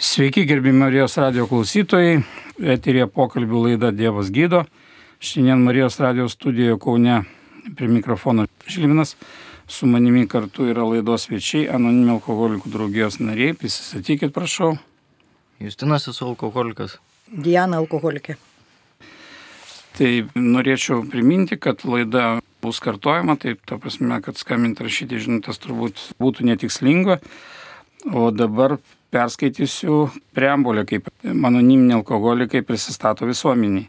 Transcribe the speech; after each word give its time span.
Sveiki, 0.00 0.44
gerbimi 0.46 0.78
Marijos 0.78 1.16
radio 1.18 1.48
klausytojai. 1.50 2.20
Eterija 2.62 3.08
pokalbių 3.10 3.62
laida 3.64 3.88
Dievas 3.90 4.28
gydo. 4.30 4.60
Šiandien 5.18 5.64
Marijos 5.66 5.96
radio 5.98 6.28
studijoje 6.30 6.76
Kaune 6.78 7.16
prie 7.74 7.88
mikrofono 7.90 8.44
Žilminas. 8.70 9.16
Su 9.66 9.88
manimi 9.90 10.28
kartu 10.30 10.68
yra 10.70 10.84
laidos 10.86 11.24
svečiai, 11.26 11.64
anonimė 11.66 12.12
alkoholikų 12.14 12.70
draugijos 12.70 13.18
nariai. 13.18 13.56
Prisistatykit, 13.58 14.30
prašau. 14.36 14.76
Justinas 15.58 16.06
esu 16.12 16.28
alkoholikas. 16.28 17.00
Diana 17.26 17.80
alkoholikė. 17.82 18.36
Tai 19.98 20.12
norėčiau 20.38 21.00
priminti, 21.10 21.58
kad 21.58 21.82
laida 21.82 22.36
bus 22.62 22.78
kartojama, 22.86 23.34
taip 23.34 23.66
ta 23.66 23.80
prasme, 23.82 24.22
kad 24.22 24.38
skambinti 24.38 24.86
rašyti 24.86 25.18
žinutės 25.26 25.58
turbūt 25.58 26.12
būtų 26.22 26.46
netikslinga. 26.52 27.18
O 28.14 28.30
dabar 28.30 28.76
perskaitysiu 29.10 30.10
preambulę, 30.34 30.84
kaip 30.84 31.08
anoniminiai 31.24 31.98
alkoholikai 31.98 32.62
prisistato 32.62 33.26
visuomeniai. 33.26 33.88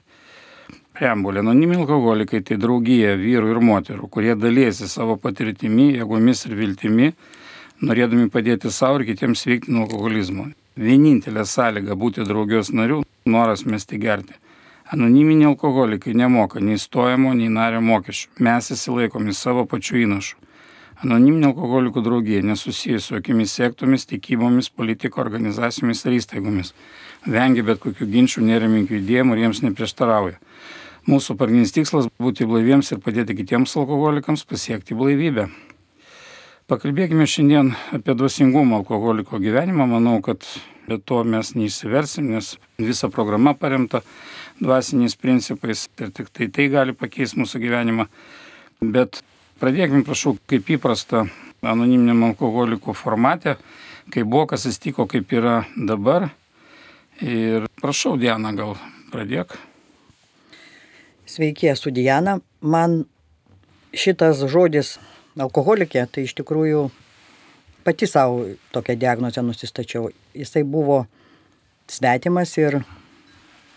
Preambulė. 0.96 1.44
Anoniminiai 1.44 1.84
alkoholikai 1.84 2.42
tai 2.44 2.58
draugija 2.60 3.16
vyrų 3.20 3.54
ir 3.54 3.62
moterų, 3.64 4.10
kurie 4.12 4.36
dalysi 4.36 4.88
savo 4.92 5.18
patirtimi, 5.18 5.94
jėgomis 6.00 6.46
ir 6.48 6.56
viltimi, 6.60 7.14
norėdami 7.84 8.30
padėti 8.32 8.72
savo 8.72 9.00
ir 9.00 9.08
kitiems 9.12 9.46
veikti 9.48 9.76
nuo 9.76 9.86
alkoholizmo. 9.88 10.50
Vienintelė 10.80 11.46
sąlyga 11.48 11.96
būti 12.00 12.28
draugijos 12.28 12.72
narių- 12.72 13.04
noras 13.34 13.66
mesti 13.66 14.00
gerti. 14.00 14.34
Anoniminiai 14.92 15.52
alkoholikai 15.52 16.14
nemoka 16.14 16.60
nei 16.60 16.78
stojamo, 16.78 17.34
nei 17.34 17.50
nario 17.50 17.82
mokesčių. 17.82 18.28
Mes 18.40 18.72
įsilaikomi 18.72 19.34
savo 19.34 19.66
pačių 19.66 20.06
įnašų. 20.06 20.36
Anoniminė 21.00 21.54
alkoholikų 21.54 22.02
draugija 22.04 22.44
nesusijusi 22.44 23.06
su 23.06 23.14
jokiamis 23.16 23.54
sektomis, 23.56 24.04
tikybomis, 24.10 24.68
politiko 24.68 25.22
organizacijomis 25.24 26.04
ir 26.04 26.18
įstaigomis. 26.18 26.74
Vengia 27.24 27.64
bet 27.64 27.80
kokių 27.86 28.08
ginčių, 28.12 28.44
nereminkų 28.44 28.98
judėjimų 28.98 29.38
ir 29.38 29.46
jiems 29.46 29.62
neprieštarauja. 29.64 30.36
Mūsų 31.08 31.38
pagrindinis 31.40 31.72
tikslas- 31.72 32.10
būti 32.26 32.44
blaiviems 32.50 32.92
ir 32.92 33.00
padėti 33.00 33.38
kitiems 33.38 33.78
alkoholikams 33.80 34.44
pasiekti 34.44 34.94
blaivybę. 34.94 35.48
Pakalbėkime 36.68 37.24
šiandien 37.24 37.72
apie 37.96 38.14
dvasingumą 38.14 38.84
alkoholiko 38.84 39.40
gyvenimą. 39.40 39.88
Manau, 39.88 40.22
kad 40.22 40.44
be 40.86 40.98
to 40.98 41.24
mes 41.24 41.54
neįsiversim, 41.54 42.28
nes 42.30 42.58
visa 42.78 43.08
programa 43.08 43.54
paremta 43.54 44.04
dvasiniais 44.60 45.16
principais 45.16 45.88
ir 45.98 46.12
tik 46.12 46.30
tai 46.30 46.48
tai 46.48 46.68
gali 46.68 46.92
pakeisti 46.92 47.40
mūsų 47.40 47.64
gyvenimą. 47.64 48.08
Bet 48.82 49.24
Pradėkime, 49.60 50.06
prašau, 50.08 50.38
kaip 50.48 50.70
įprasta 50.72 51.26
anoniminiam 51.68 52.22
alkoholikų 52.30 52.94
formate, 52.96 53.58
kaip 54.08 54.30
buvo, 54.32 54.46
kas 54.48 54.64
atsitiko, 54.70 55.04
kaip 55.04 55.34
yra 55.36 55.66
dabar. 55.76 56.30
Ir 57.20 57.66
prašau, 57.82 58.14
Diana, 58.22 58.54
gal 58.56 58.78
pradėk. 59.12 59.58
Sveiki, 61.28 61.68
esu 61.74 61.92
Diana. 61.92 62.38
Man 62.64 63.02
šitas 63.92 64.46
žodis 64.48 64.94
alkoholikė, 65.36 66.06
tai 66.08 66.24
iš 66.30 66.38
tikrųjų 66.40 66.86
pati 67.84 68.08
savo 68.08 68.46
tokią 68.72 68.96
diagnozę 69.02 69.44
nusistačiau. 69.44 70.08
Jisai 70.40 70.64
buvo 70.64 71.02
svetimas 71.92 72.56
ir 72.64 72.80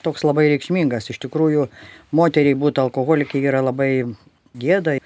toks 0.07 0.23
labai 0.23 0.47
reikšmingas. 0.55 1.11
Iš 1.11 1.19
tikrųjų, 1.27 1.67
moteriai 2.15 2.55
būti 2.55 2.87
alkoholikė 2.87 3.43
yra 3.43 3.67
labai 3.67 3.91
gėda 4.55 5.01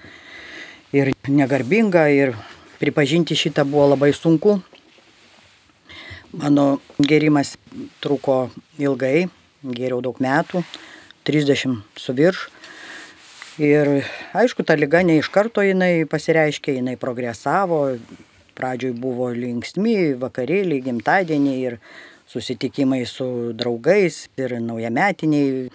ir 0.95 1.11
negarbinga 1.27 2.07
ir 2.13 2.35
pripažinti 2.79 3.35
šitą 3.35 3.65
buvo 3.67 3.89
labai 3.93 4.13
sunku. 4.13 4.59
Mano 6.37 6.79
gerimas 6.99 7.55
truko 8.03 8.49
ilgai, 8.79 9.27
geriau 9.63 10.01
daug 10.03 10.19
metų, 10.21 10.63
30 11.27 11.81
su 11.97 12.13
virš. 12.13 12.47
Ir 13.57 14.05
aišku, 14.37 14.61
ta 14.61 14.75
lyga 14.77 15.01
ne 15.01 15.17
iš 15.17 15.31
karto 15.33 15.63
jinai 15.65 16.05
pasireiškė, 16.09 16.75
jinai 16.77 16.97
progresavo. 16.99 17.97
Pradžioj 18.57 18.93
buvo 18.97 19.31
linksmi 19.33 20.13
vakarėliai, 20.17 20.83
gimtadieniai 20.85 21.63
ir 21.65 21.79
susitikimai 22.29 23.03
su 23.09 23.53
draugais 23.57 24.27
ir 24.37 24.57
naujametiniai 24.61 25.69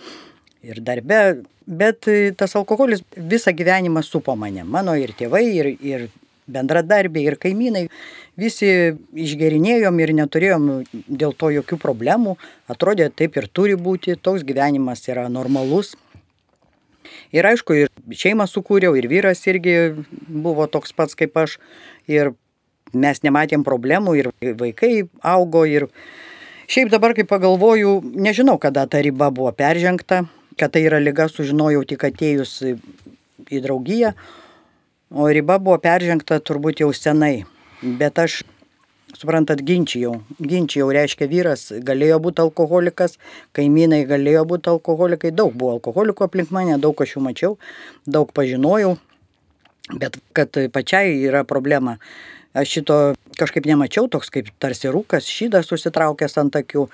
ir 0.63 0.81
darbe 0.85 1.43
Bet 1.67 2.09
e, 2.09 2.33
tas 2.35 2.57
alkoholis 2.57 3.03
visą 3.17 3.53
gyvenimą 3.55 4.03
supo 4.03 4.35
mane. 4.37 4.65
Mano 4.65 4.95
ir 4.99 5.13
tėvai, 5.15 5.45
ir, 5.55 5.69
ir 5.79 6.09
bendradarbiai, 6.51 7.29
ir 7.31 7.39
kaimynai. 7.39 7.85
Visi 8.41 8.69
išgerinėjom 9.15 10.01
ir 10.03 10.15
neturėjom 10.19 10.71
dėl 11.07 11.37
to 11.39 11.53
jokių 11.55 11.79
problemų. 11.79 12.37
Atrodė, 12.73 13.11
taip 13.15 13.39
ir 13.39 13.47
turi 13.47 13.79
būti. 13.79 14.17
Toks 14.19 14.43
gyvenimas 14.49 15.07
yra 15.09 15.29
normalus. 15.31 15.95
Ir 17.33 17.47
aišku, 17.47 17.77
ir 17.77 17.93
šeimą 18.11 18.49
sukūriau, 18.51 18.97
ir 18.99 19.07
vyras 19.09 19.41
irgi 19.47 19.95
buvo 20.27 20.67
toks 20.67 20.93
pats 20.97 21.17
kaip 21.17 21.37
aš. 21.39 21.59
Ir 22.11 22.35
mes 22.93 23.23
nematėm 23.23 23.63
problemų, 23.65 24.19
ir 24.19 24.33
vaikai 24.59 25.07
augo. 25.23 25.63
Ir 25.65 25.89
šiaip 26.67 26.91
dabar, 26.91 27.15
kai 27.15 27.25
pagalvoju, 27.29 28.01
nežinau, 28.03 28.59
kada 28.59 28.89
ta 28.91 29.01
riba 29.05 29.31
buvo 29.31 29.53
peržengta 29.55 30.25
kad 30.59 30.73
tai 30.73 30.85
yra 30.89 31.01
lyga 31.03 31.29
sužinojau 31.31 31.85
tik 31.89 32.05
atėjus 32.09 32.55
į 32.63 33.61
draugiją, 33.65 34.13
o 35.13 35.29
riba 35.29 35.59
buvo 35.61 35.79
peržengta 35.83 36.41
turbūt 36.41 36.83
jau 36.83 36.91
senai. 36.97 37.45
Bet 37.83 38.19
aš, 38.23 38.43
suprantat, 39.19 39.63
ginčijau. 39.67 40.15
Ginčijau 40.39 40.89
reiškia 40.95 41.29
vyras 41.31 41.67
galėjo 41.85 42.21
būti 42.27 42.45
alkoholikas, 42.45 43.19
kaimynai 43.57 44.05
galėjo 44.09 44.45
būti 44.55 44.71
alkoholikai, 44.73 45.33
daug 45.35 45.57
buvo 45.59 45.77
alkoholikų 45.79 46.29
aplink 46.29 46.53
mane, 46.55 46.79
daug 46.81 47.01
aš 47.03 47.17
jų 47.17 47.25
mačiau, 47.27 47.57
daug 48.07 48.31
pažinojau, 48.33 48.97
bet 49.99 50.21
kad 50.37 50.57
pačiai 50.73 51.19
yra 51.27 51.45
problema. 51.49 51.99
Aš 52.53 52.79
šito 52.79 52.97
kažkaip 53.39 53.67
nemačiau, 53.69 54.09
toks 54.11 54.31
kaip 54.33 54.51
tarsi 54.63 54.91
rūkas, 54.93 55.29
šydas 55.29 55.71
susitraukęs 55.71 56.39
ant 56.43 56.57
akių. 56.59 56.87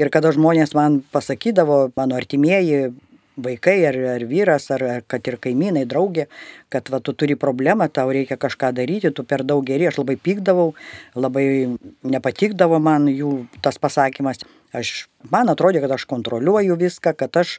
Ir 0.00 0.12
kada 0.12 0.32
žmonės 0.34 0.74
man 0.76 1.00
pasakydavo, 1.14 1.90
mano 1.96 2.18
artimieji, 2.18 2.90
vaikai 3.36 3.84
ar, 3.86 3.96
ar 4.16 4.24
vyras, 4.24 4.70
ar, 4.72 4.82
ar 4.82 5.02
kad 5.08 5.26
ir 5.28 5.36
kaimynai, 5.42 5.84
draugė, 5.88 6.26
kad 6.72 6.88
va, 6.92 7.00
tu 7.04 7.12
turi 7.12 7.36
problemą, 7.36 7.88
tau 7.92 8.10
reikia 8.12 8.38
kažką 8.40 8.72
daryti, 8.76 9.12
tu 9.12 9.24
per 9.28 9.44
daug 9.44 9.64
geri, 9.66 9.88
aš 9.88 10.00
labai 10.00 10.16
pykdavau, 10.16 10.72
labai 11.14 11.46
nepatikdavo 12.04 12.80
man 12.80 13.10
jų 13.12 13.46
tas 13.64 13.78
pasakymas. 13.82 14.40
Aš, 14.76 15.06
man 15.32 15.48
atrodė, 15.48 15.80
kad 15.84 15.94
aš 15.94 16.04
kontroliuoju 16.10 16.76
viską, 16.80 17.14
kad 17.16 17.36
aš 17.40 17.58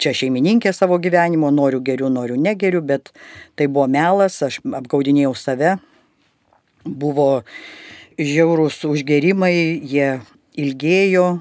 čia 0.00 0.14
šeimininkė 0.16 0.72
savo 0.74 0.98
gyvenimo, 1.02 1.50
noriu 1.54 1.82
geriu, 1.84 2.08
noriu 2.10 2.38
negeriu, 2.40 2.80
bet 2.82 3.12
tai 3.58 3.68
buvo 3.68 3.86
melas, 3.90 4.40
aš 4.46 4.58
apgaudinėjau 4.64 5.34
save, 5.38 5.76
buvo 6.84 7.42
žiaurūs 8.18 8.82
užgerimai, 8.88 9.54
jie 9.80 10.20
ilgėjo, 10.60 11.40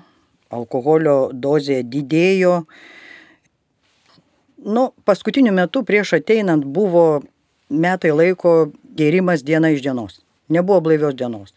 alkoholio 0.49 1.29
dozė 1.33 1.83
didėjo, 1.83 2.63
Nu, 4.65 4.91
paskutiniu 5.07 5.53
metu 5.55 5.85
prieš 5.87 6.17
ateinant 6.19 6.65
buvo 6.67 7.21
metai 7.71 8.11
laiko 8.11 8.71
gėrimas 8.95 9.43
diena 9.45 9.71
iš 9.71 9.79
dienos. 9.85 10.19
Nebuvo 10.51 10.81
blaivios 10.83 11.15
dienos. 11.15 11.53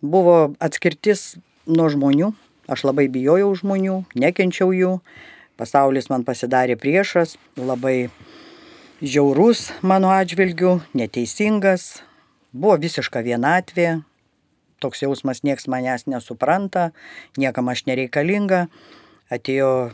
Buvo 0.00 0.54
atskirtis 0.62 1.40
nuo 1.66 1.88
žmonių. 1.90 2.30
Aš 2.70 2.84
labai 2.86 3.08
bijojau 3.10 3.50
žmonių, 3.58 4.04
nekenčiau 4.14 4.70
jų. 4.70 4.92
Pasaulis 5.58 6.06
man 6.12 6.22
pasidarė 6.22 6.78
priešas, 6.78 7.34
labai 7.58 8.12
žiaurus 9.02 9.72
mano 9.82 10.14
atžvilgiu, 10.14 10.78
neteisingas. 10.94 12.04
Buvo 12.52 12.74
visiška 12.82 13.22
vienatvė. 13.22 14.00
Toks 14.82 15.04
jausmas 15.04 15.44
nieks 15.44 15.68
manęs 15.70 16.06
nesupranta, 16.10 16.90
niekam 17.38 17.68
aš 17.70 17.84
nereikalinga. 17.86 18.64
Atėjo 19.30 19.92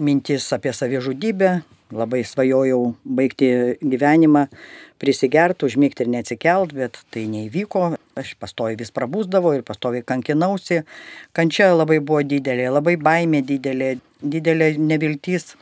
mintis 0.00 0.46
apie 0.54 0.72
savižudybę, 0.72 1.50
labai 1.92 2.22
svajojau 2.24 2.94
baigti 3.04 3.50
gyvenimą, 3.82 4.46
prisigert, 5.02 5.66
užmygti 5.66 6.06
ir 6.06 6.12
neatsikelt, 6.14 6.72
bet 6.72 7.02
tai 7.12 7.26
neįvyko. 7.28 7.84
Aš 8.16 8.34
pastovi 8.40 8.78
vis 8.80 8.94
prabūsdavo 8.94 9.52
ir 9.58 9.66
pastovi 9.66 10.00
kankinausi. 10.06 10.82
Kančia 11.36 11.72
labai 11.74 12.00
buvo 12.00 12.22
didelė, 12.24 12.70
labai 12.72 12.96
baimė 12.96 13.42
didelė, 13.44 13.96
didelė 14.22 14.72
neviltis 14.80 15.52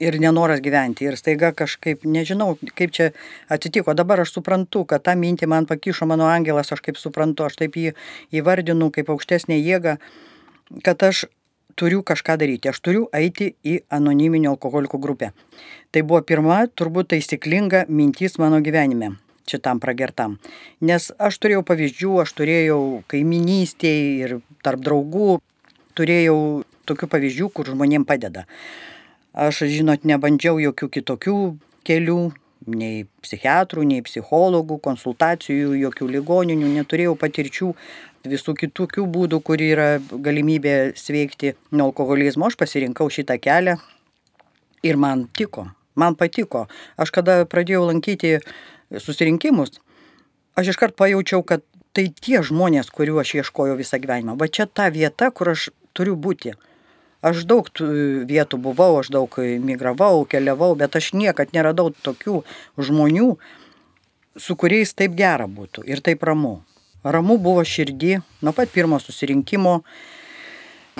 ir 0.00 0.18
nenoras 0.20 0.60
gyventi. 0.64 1.06
Ir 1.08 1.18
staiga 1.20 1.52
kažkaip, 1.56 2.04
nežinau, 2.08 2.54
kaip 2.74 2.94
čia 2.94 3.10
atsitiko. 3.52 3.94
Dabar 3.94 4.24
aš 4.24 4.34
suprantu, 4.38 4.84
kad 4.88 5.04
tą 5.06 5.14
mintį 5.18 5.48
man 5.50 5.68
pakišo 5.70 6.08
mano 6.10 6.28
angelas, 6.30 6.72
aš 6.74 6.82
kaip 6.84 6.98
suprantu, 7.00 7.46
aš 7.46 7.60
taip 7.62 7.78
jį 7.78 7.94
įvardinu 8.34 8.90
kaip 8.94 9.10
aukštesnė 9.14 9.60
jėga, 9.60 9.98
kad 10.86 11.02
aš 11.06 11.26
turiu 11.78 12.02
kažką 12.06 12.38
daryti, 12.38 12.70
aš 12.70 12.80
turiu 12.80 13.08
eiti 13.14 13.54
į 13.66 13.80
anoniminio 13.94 14.54
alkoholikų 14.54 15.00
grupę. 15.02 15.32
Tai 15.90 16.02
buvo 16.06 16.22
pirma, 16.22 16.64
turbūt 16.70 17.12
taisyklinga 17.14 17.86
mintis 17.88 18.38
mano 18.38 18.62
gyvenime. 18.62 19.16
šitam 19.44 19.80
pragertam. 19.80 20.38
Nes 20.80 21.10
aš 21.20 21.36
turėjau 21.36 21.60
pavyzdžių, 21.68 22.12
aš 22.22 22.32
turėjau 22.32 22.78
kaiminystėje 23.12 24.06
ir 24.24 24.38
tarp 24.64 24.80
draugų, 24.80 25.38
turėjau 25.92 26.64
tokių 26.88 27.08
pavyzdžių, 27.12 27.50
kur 27.52 27.68
žmonėm 27.68 28.06
padeda. 28.08 28.46
Aš, 29.34 29.64
žinot, 29.66 30.04
nebandžiau 30.06 30.60
jokių 30.62 30.88
kitokių 30.94 31.36
kelių, 31.86 32.18
nei 32.70 33.04
psichiatrų, 33.24 33.82
nei 33.88 34.02
psichologų, 34.06 34.78
konsultacijų, 34.84 35.74
jokių 35.80 36.08
ligoninių, 36.12 36.68
neturėjau 36.78 37.16
patirčių 37.18 37.72
visų 38.30 38.54
kitokių 38.60 39.04
būdų, 39.10 39.40
kur 39.44 39.60
yra 39.60 39.98
galimybė 40.00 40.94
sveikti 40.96 41.54
nuo 41.74 41.90
alkoholizmo. 41.90 42.48
Aš 42.48 42.56
pasirinkau 42.60 43.10
šitą 43.12 43.36
kelią 43.42 43.76
ir 44.86 45.00
man 45.00 45.26
tiko, 45.36 45.66
man 45.98 46.16
patiko. 46.16 46.66
Aš 46.96 47.12
kada 47.12 47.42
pradėjau 47.50 47.84
lankyti 47.90 48.38
susirinkimus, 48.96 49.80
aš 50.56 50.72
iškart 50.72 50.96
pajaučiau, 50.96 51.42
kad 51.42 51.66
tai 51.94 52.08
tie 52.10 52.40
žmonės, 52.42 52.90
kuriuo 52.94 53.20
aš 53.22 53.36
ieškojau 53.42 53.76
visą 53.78 54.00
gyvenimą. 54.02 54.38
Va 54.38 54.48
čia 54.48 54.66
ta 54.66 54.88
vieta, 54.94 55.30
kur 55.30 55.52
aš 55.52 55.68
turiu 55.94 56.16
būti. 56.16 56.54
Aš 57.24 57.46
daug 57.48 57.70
vietų 58.28 58.58
buvau, 58.60 58.98
aš 59.00 59.08
daug 59.14 59.38
migravau, 59.64 60.26
keliavau, 60.28 60.74
bet 60.76 60.96
aš 60.98 61.14
niekad 61.16 61.54
neradau 61.56 61.88
tokių 62.04 62.42
žmonių, 62.76 63.28
su 64.36 64.56
kuriais 64.60 64.92
taip 64.92 65.16
gera 65.16 65.46
būtų. 65.48 65.86
Ir 65.88 66.04
taip 66.04 66.26
ramu. 66.28 66.58
Ramu 67.04 67.38
buvo 67.40 67.64
širdį, 67.64 68.18
nuo 68.44 68.52
pat 68.56 68.72
pirmo 68.72 68.98
susirinkimo. 69.00 69.80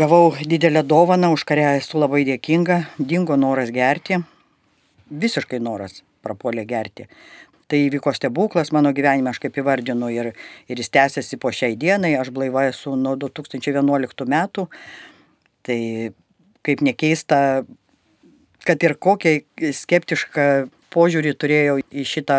Gavau 0.00 0.32
didelę 0.40 0.82
dovaną, 0.82 1.30
už 1.36 1.44
kurią 1.48 1.76
esu 1.78 2.00
labai 2.00 2.24
dėkinga, 2.26 2.80
dingo 2.98 3.36
noras 3.38 3.70
gerti, 3.70 4.18
visiškai 5.10 5.60
noras 5.62 6.02
prapuolė 6.24 6.64
gerti. 6.66 7.06
Tai 7.68 7.78
įvyko 7.86 8.12
stebuklas 8.12 8.72
mano 8.76 8.92
gyvenime, 8.96 9.30
aš 9.30 9.40
kaip 9.44 9.56
įvardinu, 9.60 10.10
ir, 10.12 10.32
ir 10.68 10.80
jis 10.82 10.90
tęsiasi 10.92 11.38
po 11.40 11.52
šiai 11.54 11.78
dienai, 11.80 12.12
aš 12.20 12.32
blaiva 12.34 12.66
esu 12.68 12.96
nuo 13.00 13.14
2011 13.20 14.26
metų, 14.28 14.66
Tai 15.64 15.80
kaip 16.64 16.84
nekeista, 16.84 17.38
kad 18.64 18.84
ir 18.84 18.96
kokią 19.00 19.38
skeptišką 19.76 20.46
požiūrį 20.94 21.34
turėjau 21.40 21.80
į 21.82 22.06
šitą 22.06 22.38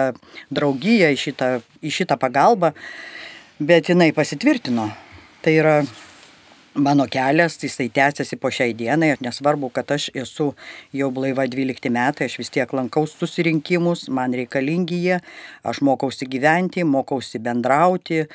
draugiją, 0.54 1.12
į 1.12 1.20
šitą, 1.20 1.52
į 1.84 1.92
šitą 2.00 2.18
pagalbą, 2.22 2.72
bet 3.60 3.92
jinai 3.92 4.12
pasitvirtino. 4.16 4.88
Tai 5.46 5.54
yra 5.54 5.76
mano 6.76 7.06
kelias, 7.12 7.58
jisai 7.64 7.88
tęsiasi 7.94 8.38
po 8.40 8.52
šiai 8.52 8.74
dienai, 8.78 9.14
nesvarbu, 9.24 9.70
kad 9.76 9.92
aš 9.96 10.10
esu 10.16 10.52
jau 10.96 11.12
blaiva 11.14 11.46
12 11.48 11.92
metai, 11.94 12.28
aš 12.30 12.40
vis 12.42 12.52
tiek 12.52 12.74
lankau 12.76 13.06
susirinkimus, 13.08 14.08
man 14.12 14.36
reikalingi 14.36 15.00
jie, 15.06 15.22
aš 15.64 15.82
mokausi 15.86 16.28
gyventi, 16.32 16.84
mokausi 16.88 17.40
bendrauti, 17.44 18.26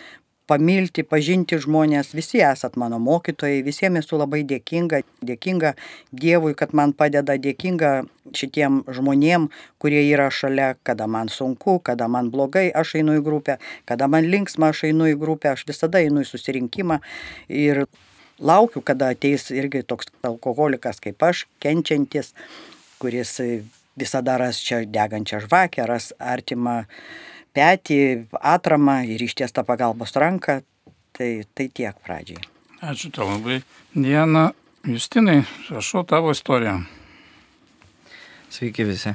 pamilti, 0.50 1.04
pažinti 1.06 1.58
žmonės, 1.62 2.10
visi 2.16 2.40
esat 2.42 2.76
mano 2.80 2.98
mokytojai, 3.02 3.62
visiems 3.66 4.02
esu 4.02 4.18
labai 4.18 4.42
dėkinga, 4.48 5.02
dėkinga 5.26 5.74
Dievui, 6.10 6.56
kad 6.58 6.74
man 6.74 6.94
padeda, 6.96 7.36
dėkinga 7.38 7.92
šitiem 8.36 8.82
žmonėm, 8.90 9.48
kurie 9.82 10.02
yra 10.08 10.28
šalia, 10.34 10.72
kada 10.86 11.06
man 11.10 11.30
sunku, 11.30 11.78
kada 11.86 12.08
man 12.10 12.32
blogai, 12.34 12.68
aš 12.70 12.96
einu 13.00 13.18
į 13.20 13.24
grupę, 13.26 13.58
kada 13.88 14.10
man 14.10 14.26
linksma, 14.30 14.72
aš 14.74 14.88
einu 14.90 15.10
į 15.12 15.18
grupę, 15.22 15.54
aš 15.54 15.66
visada 15.70 16.02
einu 16.02 16.24
į 16.24 16.30
susirinkimą 16.32 17.00
ir 17.48 17.84
laukiu, 18.40 18.82
kada 18.82 19.12
ateis 19.14 19.50
irgi 19.54 19.84
toks 19.86 20.10
alkoholikas 20.26 21.02
kaip 21.04 21.22
aš, 21.30 21.46
kenčiantis, 21.62 22.34
kuris 23.00 23.38
visada 24.00 24.38
ras 24.40 24.60
čia 24.64 24.84
degančią 24.86 25.44
žvakę, 25.46 25.86
ras 25.88 26.12
artimą 26.18 26.82
petį, 27.56 28.00
atramą 28.40 29.00
ir 29.10 29.22
ištiestą 29.26 29.64
pagalbos 29.68 30.16
ranką. 30.16 30.60
Tai, 31.16 31.30
tai 31.54 31.66
tiek 31.74 31.96
pradžiai. 32.06 32.40
Ačiū 32.80 33.10
tau 33.12 33.26
labai. 33.28 33.58
Diena, 33.92 34.52
Justinai, 34.88 35.42
rašau 35.68 36.06
tavo 36.08 36.30
istoriją. 36.32 36.78
Sveiki 38.48 38.86
visi. 38.88 39.12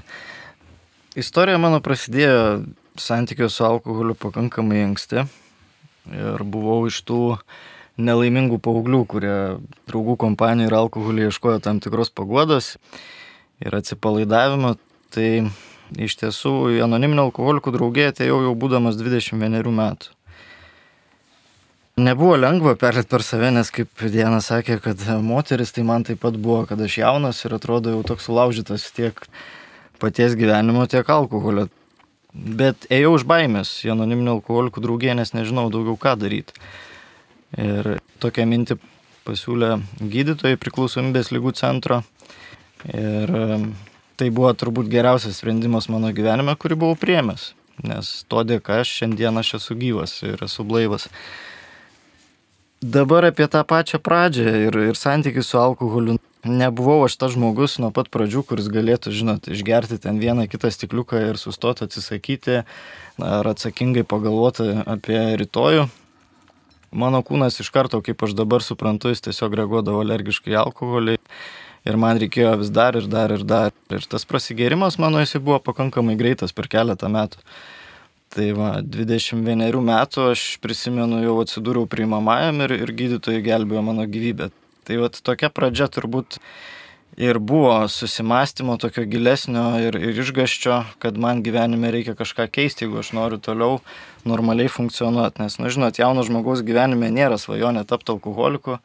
Istorija 1.18 1.58
mano 1.58 1.80
prasidėjo 1.82 2.66
santykių 3.02 3.50
su 3.50 3.66
alkoholiu 3.66 4.14
pakankamai 4.20 4.84
anksti. 4.86 5.26
Ir 6.14 6.44
buvau 6.46 6.84
iš 6.86 7.02
tų 7.08 7.20
nelaimingų 7.98 8.60
paauglių, 8.62 9.02
kurie 9.10 9.36
draugų 9.90 10.18
kompanijų 10.22 10.70
ir 10.70 10.78
alkoholį 10.78 11.28
ieškojo 11.30 11.64
tam 11.66 11.82
tikros 11.82 12.12
pagodos 12.14 12.76
ir 13.64 13.76
atsipalaidavimo. 13.80 14.76
Tai 15.16 15.30
Iš 15.94 16.18
tiesų, 16.18 16.54
į 16.76 16.84
anoniminio 16.88 17.28
alkoholikų 17.28 17.76
draugiją 17.76 18.12
atėjau 18.14 18.40
jau 18.48 18.54
būdamas 18.58 18.98
21 18.98 19.70
metų. 19.70 20.14
Nebuvo 21.96 22.36
lengva 22.36 22.74
perlėti 22.76 23.08
per 23.08 23.24
save, 23.24 23.54
nes 23.56 23.70
kaip 23.72 24.02
Diena 24.12 24.42
sakė, 24.44 24.82
kad 24.84 25.00
moteris 25.24 25.72
tai 25.72 25.86
man 25.88 26.04
taip 26.04 26.20
pat 26.26 26.36
buvo, 26.36 26.66
kad 26.68 26.82
aš 26.84 26.98
jaunas 27.00 27.40
ir 27.46 27.56
atrodo 27.56 27.94
jau 27.94 28.02
toks 28.04 28.28
sulaužytas 28.28 28.90
tiek 28.98 29.22
paties 30.02 30.36
gyvenimo, 30.36 30.84
tiek 30.92 31.08
alkoholio. 31.08 31.70
Bet 32.36 32.90
ėjau 32.92 33.14
iš 33.16 33.24
baimės 33.30 33.72
į 33.88 33.94
anoniminio 33.94 34.36
alkoholikų 34.42 34.84
draugiją, 34.84 35.16
nes 35.22 35.32
nežinau 35.38 35.70
daugiau 35.72 35.96
ką 35.96 36.18
daryti. 36.20 36.58
Ir 37.56 37.94
tokią 38.20 38.44
mintį 38.52 38.76
pasiūlė 39.24 39.78
gydytojai 40.02 40.60
priklausomybės 40.60 41.32
lygų 41.32 41.56
centro. 41.56 42.02
Ir 42.92 43.32
tai 44.20 44.32
buvo 44.32 44.52
turbūt 44.56 44.90
geriausias 44.92 45.40
sprendimas 45.42 45.90
mano 45.92 46.12
gyvenime, 46.16 46.56
kurį 46.60 46.80
buvau 46.84 47.00
priemęs. 47.00 47.54
Nes 47.84 48.22
to 48.32 48.44
dėka 48.48 48.80
aš 48.84 48.94
šiandien 49.02 49.36
aš 49.42 49.58
esu 49.60 49.76
gyvas 49.80 50.16
ir 50.24 50.40
esu 50.46 50.64
blaivas. 50.68 51.10
Dabar 52.86 53.26
apie 53.28 53.48
tą 53.52 53.64
pačią 53.68 54.00
pradžią 54.04 54.52
ir, 54.68 54.78
ir 54.92 55.00
santykių 55.00 55.44
su 55.44 55.60
alkoholiu. 55.60 56.18
Nebuvau 56.46 57.00
aš 57.08 57.16
tas 57.18 57.34
žmogus 57.34 57.80
nuo 57.82 57.90
pat 57.90 58.12
pradžių, 58.14 58.44
kuris 58.46 58.68
galėtų, 58.70 59.10
žinot, 59.16 59.48
išgerti 59.50 59.98
ten 60.04 60.20
vieną 60.22 60.46
kitą 60.52 60.70
stikliuką 60.70 61.24
ir 61.32 61.40
sustoti 61.42 61.88
atsisakyti 61.88 62.60
ar 63.18 63.50
atsakingai 63.50 64.06
pagalvoti 64.06 64.68
apie 64.86 65.18
rytojų. 65.42 65.88
Mano 66.96 67.24
kūnas 67.26 67.58
iš 67.60 67.72
karto, 67.74 68.00
kaip 68.06 68.22
aš 68.24 68.38
dabar 68.38 68.64
suprantu, 68.64 69.10
jis 69.12 69.26
tiesiog 69.26 69.58
reaguodavo 69.58 70.04
alergiškai 70.06 70.54
alkoholį 70.62 71.18
ir 71.86 71.98
man 72.02 72.20
reikėjo 72.22 72.56
vis 72.62 72.74
dar 72.74 72.98
ir 72.98 73.08
dar 73.12 73.34
ir 73.36 73.46
dar. 73.48 73.74
Ir 73.94 74.06
tas 74.10 74.28
prasigėrimas 74.28 75.00
mano 75.02 75.22
jisai 75.24 75.42
buvo 75.44 75.62
pakankamai 75.64 76.18
greitas 76.20 76.56
per 76.56 76.70
keletą 76.72 77.12
metų. 77.14 77.42
Tai 78.36 78.50
va, 78.58 78.70
21 78.84 79.80
metų 79.86 80.30
aš 80.34 80.46
prisimenu, 80.64 81.22
jau 81.24 81.38
atsidūriau 81.44 81.88
priimamajam 81.88 82.66
ir, 82.66 82.74
ir 82.84 82.92
gydytojai 82.98 83.44
gelbėjo 83.46 83.84
mano 83.86 84.04
gyvybę. 84.12 84.50
Tai 84.86 84.98
va, 85.00 85.08
tokia 85.08 85.48
pradžia 85.54 85.88
turbūt 85.88 86.40
ir 87.16 87.40
buvo 87.40 87.78
susimastymo 87.88 88.76
tokio 88.82 89.06
gilesnio 89.08 89.64
ir, 89.80 89.96
ir 89.96 90.20
išgaščio, 90.20 90.82
kad 91.00 91.16
man 91.22 91.46
gyvenime 91.46 91.94
reikia 91.96 92.18
kažką 92.18 92.50
keisti, 92.52 92.84
jeigu 92.84 93.00
aš 93.00 93.14
noriu 93.16 93.40
toliau 93.40 93.80
normaliai 94.28 94.68
funkcionuoti. 94.72 95.46
Nes, 95.46 95.56
na, 95.62 95.70
nu, 95.70 95.72
žinot, 95.78 96.02
jauno 96.02 96.26
žmogaus 96.28 96.66
gyvenime 96.68 97.14
nėra 97.16 97.40
svajonė 97.40 97.86
tapti 97.88 98.12
alkoholiku, 98.12 98.82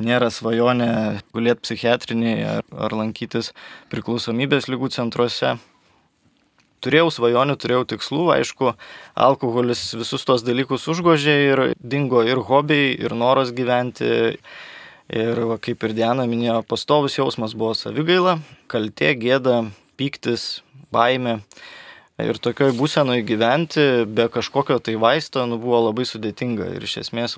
nėra 0.00 0.30
svajonė 0.32 1.20
gulėti 1.34 1.66
psichiatrinėje 1.66 2.48
ar, 2.58 2.64
ar 2.86 2.96
lankytis 2.96 3.52
priklausomybės 3.92 4.68
lygų 4.70 4.92
centruose. 4.94 5.56
Turėjau 6.82 7.12
svajonių, 7.14 7.54
turėjau 7.62 7.84
tikslų, 7.92 8.24
aišku, 8.40 8.72
alkoholis 9.14 9.84
visus 9.94 10.24
tos 10.26 10.42
dalykus 10.42 10.88
užgožė 10.90 11.36
ir 11.52 11.62
dingo 11.78 12.24
ir 12.26 12.40
hobiai, 12.42 12.96
ir 12.98 13.14
noras 13.14 13.54
gyventi. 13.54 14.40
Ir 15.12 15.36
va, 15.44 15.58
kaip 15.60 15.82
ir 15.84 15.92
Diena 15.92 16.24
minėjo, 16.24 16.62
pastovus 16.64 17.18
jausmas 17.18 17.52
buvo 17.58 17.74
savigaila, 17.76 18.38
kaltė, 18.70 19.10
gėda, 19.20 19.58
pyktis, 20.00 20.62
baime. 20.94 21.42
Ir 22.22 22.38
tokioj 22.40 22.72
būsenoje 22.78 23.24
gyventi 23.26 23.84
be 24.06 24.28
kažkokio 24.32 24.78
tai 24.84 24.94
vaisto 25.00 25.44
nu, 25.48 25.58
buvo 25.60 25.82
labai 25.88 26.06
sudėtinga. 26.08 26.70
Ir 26.76 26.86
iš 26.86 27.00
esmės 27.02 27.36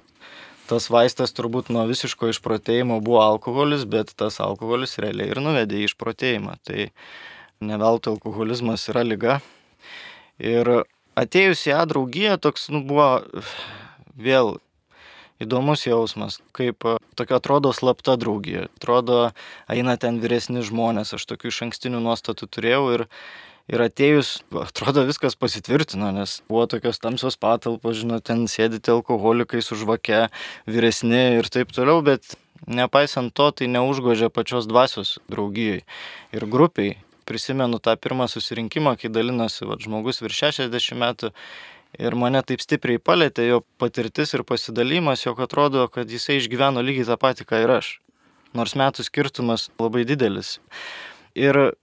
tas 0.71 0.88
vaistas 0.92 1.35
turbūt 1.37 1.71
nuo 1.75 1.85
visiško 1.88 2.30
išprotėjimo 2.33 3.00
buvo 3.04 3.23
alkoholis, 3.25 3.85
bet 3.88 4.14
tas 4.18 4.40
alkoholis 4.42 4.99
realiai 5.02 5.33
ir 5.35 5.40
nuvedė 5.44 5.83
į 5.83 5.88
išprotėjimą. 5.90 6.56
Tai 6.64 6.88
neveltui 7.64 8.14
alkoholizmas 8.14 8.88
yra 8.92 9.04
lyga. 9.06 9.38
Ir 10.42 10.85
atėjus 11.18 11.66
į 11.68 11.76
A 11.78 11.85
draugiją 11.88 12.38
toks 12.42 12.68
nu, 12.75 12.83
buvo 12.87 13.25
vėl 14.16 14.56
įdomus 15.42 15.85
jausmas, 15.87 16.38
kaip 16.56 16.87
tokia 17.18 17.38
atrodo 17.38 17.73
slapta 17.75 18.16
draugija. 18.21 18.68
Atrodo, 18.78 19.18
eina 19.71 19.97
ten 20.00 20.21
vyresni 20.23 20.64
žmonės, 20.66 21.14
aš 21.16 21.26
tokių 21.30 21.50
iš 21.50 21.62
ankstinių 21.68 22.02
nuostatų 22.04 22.49
turėjau 22.50 22.85
ir 22.97 23.06
Ir 23.73 23.80
atėjus, 23.80 24.42
atrodo, 24.61 25.06
viskas 25.09 25.38
pasitvirtino, 25.40 26.11
nes 26.12 26.42
buvo 26.50 26.66
tokios 26.68 27.00
tamsios 27.00 27.38
patalpos, 27.40 27.97
žinot, 28.02 28.26
ten 28.28 28.44
sėdite 28.50 28.92
alkoholikai 28.92 29.62
su 29.64 29.78
žvake, 29.80 30.26
vyresni 30.68 31.38
ir 31.38 31.49
taip 31.49 31.73
toliau, 31.73 32.02
bet 32.04 32.37
nepaisant 32.68 33.33
to, 33.33 33.49
tai 33.56 33.71
neužgožė 33.73 34.28
pačios 34.28 34.68
dvasios 34.68 35.16
draugijai 35.33 35.80
ir 36.37 36.49
grupiai. 36.50 36.99
Prisimenu 37.25 37.78
tą 37.80 37.94
pirmą 37.97 38.26
susirinkimą, 38.28 38.99
kai 39.00 39.09
dalinosi 39.09 39.64
va, 39.64 39.78
žmogus 39.80 40.21
virš 40.21 40.42
60 40.50 41.00
metų 41.00 41.33
Ir 41.94 42.16
mane 42.18 42.40
taip 42.42 42.62
stipriai 42.62 42.99
palėtė 42.99 43.47
jo 43.47 43.61
patirtis 43.78 44.35
ir 44.35 44.42
pasidalymas, 44.47 45.23
jog 45.26 45.38
atrodo, 45.44 45.87
kad 45.87 46.11
jisai 46.11 46.40
išgyveno 46.40 46.83
lygiai 46.83 47.06
tą 47.06 47.16
patį, 47.21 47.47
ką 47.47 47.61
ir 47.62 47.73
aš. 47.76 47.90
Nors 48.54 48.75
metų 48.78 49.06
skirtumas 49.06 49.68
labai 49.78 50.02
didelis. 50.09 50.59
Ir 51.38 51.76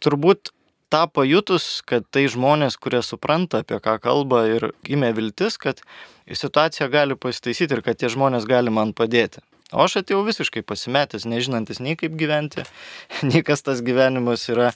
turbūt 0.00 0.52
tą 0.92 1.04
pajutus, 1.12 1.82
kad 1.88 2.06
tai 2.14 2.26
žmonės, 2.32 2.78
kurie 2.80 3.02
supranta, 3.04 3.62
apie 3.62 3.78
ką 3.84 3.98
kalba 4.02 4.44
ir 4.50 4.70
gimė 4.86 5.12
viltis, 5.16 5.58
kad 5.60 5.82
situacija 6.28 6.88
gali 6.92 7.16
pasitaisyti 7.18 7.78
ir 7.78 7.84
kad 7.84 8.00
tie 8.00 8.10
žmonės 8.12 8.48
gali 8.48 8.72
man 8.72 8.94
padėti. 8.96 9.44
O 9.72 9.84
aš 9.84 9.98
atėjau 10.00 10.22
visiškai 10.24 10.62
pasimetęs, 10.64 11.26
nežinantis 11.28 11.82
nei 11.84 11.98
kaip 12.00 12.16
gyventi, 12.16 12.64
nei 13.28 13.44
kas 13.44 13.64
tas 13.66 13.84
gyvenimas 13.84 14.48
yra. 14.48 14.72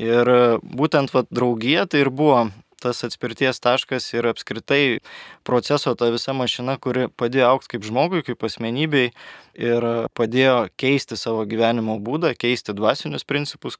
Ir 0.00 0.28
būtent 0.64 1.12
vat, 1.12 1.28
draugija 1.34 1.84
tai 1.90 2.06
ir 2.06 2.08
buvo 2.14 2.46
tas 2.80 3.02
atspirties 3.04 3.60
taškas 3.60 4.06
ir 4.14 4.24
apskritai 4.30 5.00
proceso 5.44 5.92
ta 5.94 6.08
visa 6.14 6.32
mašina, 6.32 6.78
kuri 6.80 7.10
padėjo 7.20 7.50
aukti 7.50 7.74
kaip 7.74 7.84
žmogui, 7.84 8.22
kaip 8.24 8.40
asmenybei 8.48 9.10
ir 9.60 9.86
padėjo 10.16 10.70
keisti 10.80 11.18
savo 11.20 11.44
gyvenimo 11.50 11.98
būdą, 12.00 12.32
keisti 12.40 12.72
dvasinius 12.76 13.26
principus, 13.28 13.76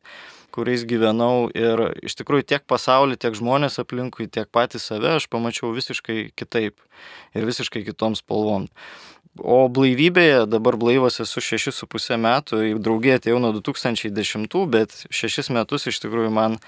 kuriais 0.52 0.84
gyvenau 0.88 1.48
ir 1.56 1.82
iš 2.04 2.16
tikrųjų 2.20 2.46
tiek 2.52 2.66
pasaulį, 2.68 3.18
tiek 3.20 3.36
žmonės 3.38 3.80
aplinkui, 3.82 4.28
tiek 4.28 4.50
patį 4.52 4.82
save 4.82 5.14
aš 5.18 5.28
pamačiau 5.32 5.72
visiškai 5.76 6.30
kitaip 6.38 6.76
ir 7.34 7.48
visiškai 7.48 7.84
kitom 7.86 8.18
spalvom. 8.18 8.68
O 9.38 9.68
blaivybėje 9.70 10.42
dabar 10.50 10.74
blaivas 10.80 11.20
esu 11.22 11.40
6,5 11.40 12.18
metų, 12.18 12.62
į 12.66 12.72
draugiją 12.82 13.20
atėjau 13.20 13.38
nuo 13.40 13.52
2010, 13.54 14.56
bet 14.72 14.96
6 15.06 15.52
metus 15.54 15.86
iš 15.86 16.02
tikrųjų 16.02 16.32
man 16.34 16.58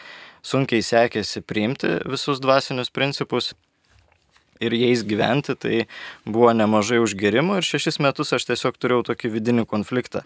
sunkiai 0.47 0.85
sekėsi 0.87 1.43
priimti 1.43 1.99
visus 2.07 2.41
dvasinius 2.43 2.95
principus 2.95 3.53
ir 4.63 4.77
jais 4.79 5.03
gyventi, 5.07 5.57
tai 5.59 5.87
buvo 6.25 6.53
nemažai 6.57 7.01
užgerimų 7.03 7.59
ir 7.61 7.67
šešis 7.67 7.99
metus 8.05 8.33
aš 8.37 8.47
tiesiog 8.51 8.79
turėjau 8.79 9.09
tokį 9.11 9.33
vidinį 9.37 9.67
konfliktą. 9.71 10.23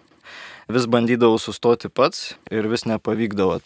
Vis 0.68 0.88
bandydavau 0.90 1.38
sustoti 1.38 1.88
pats 1.88 2.34
ir 2.50 2.68
vis 2.70 2.86
nepavykdavo. 2.90 3.60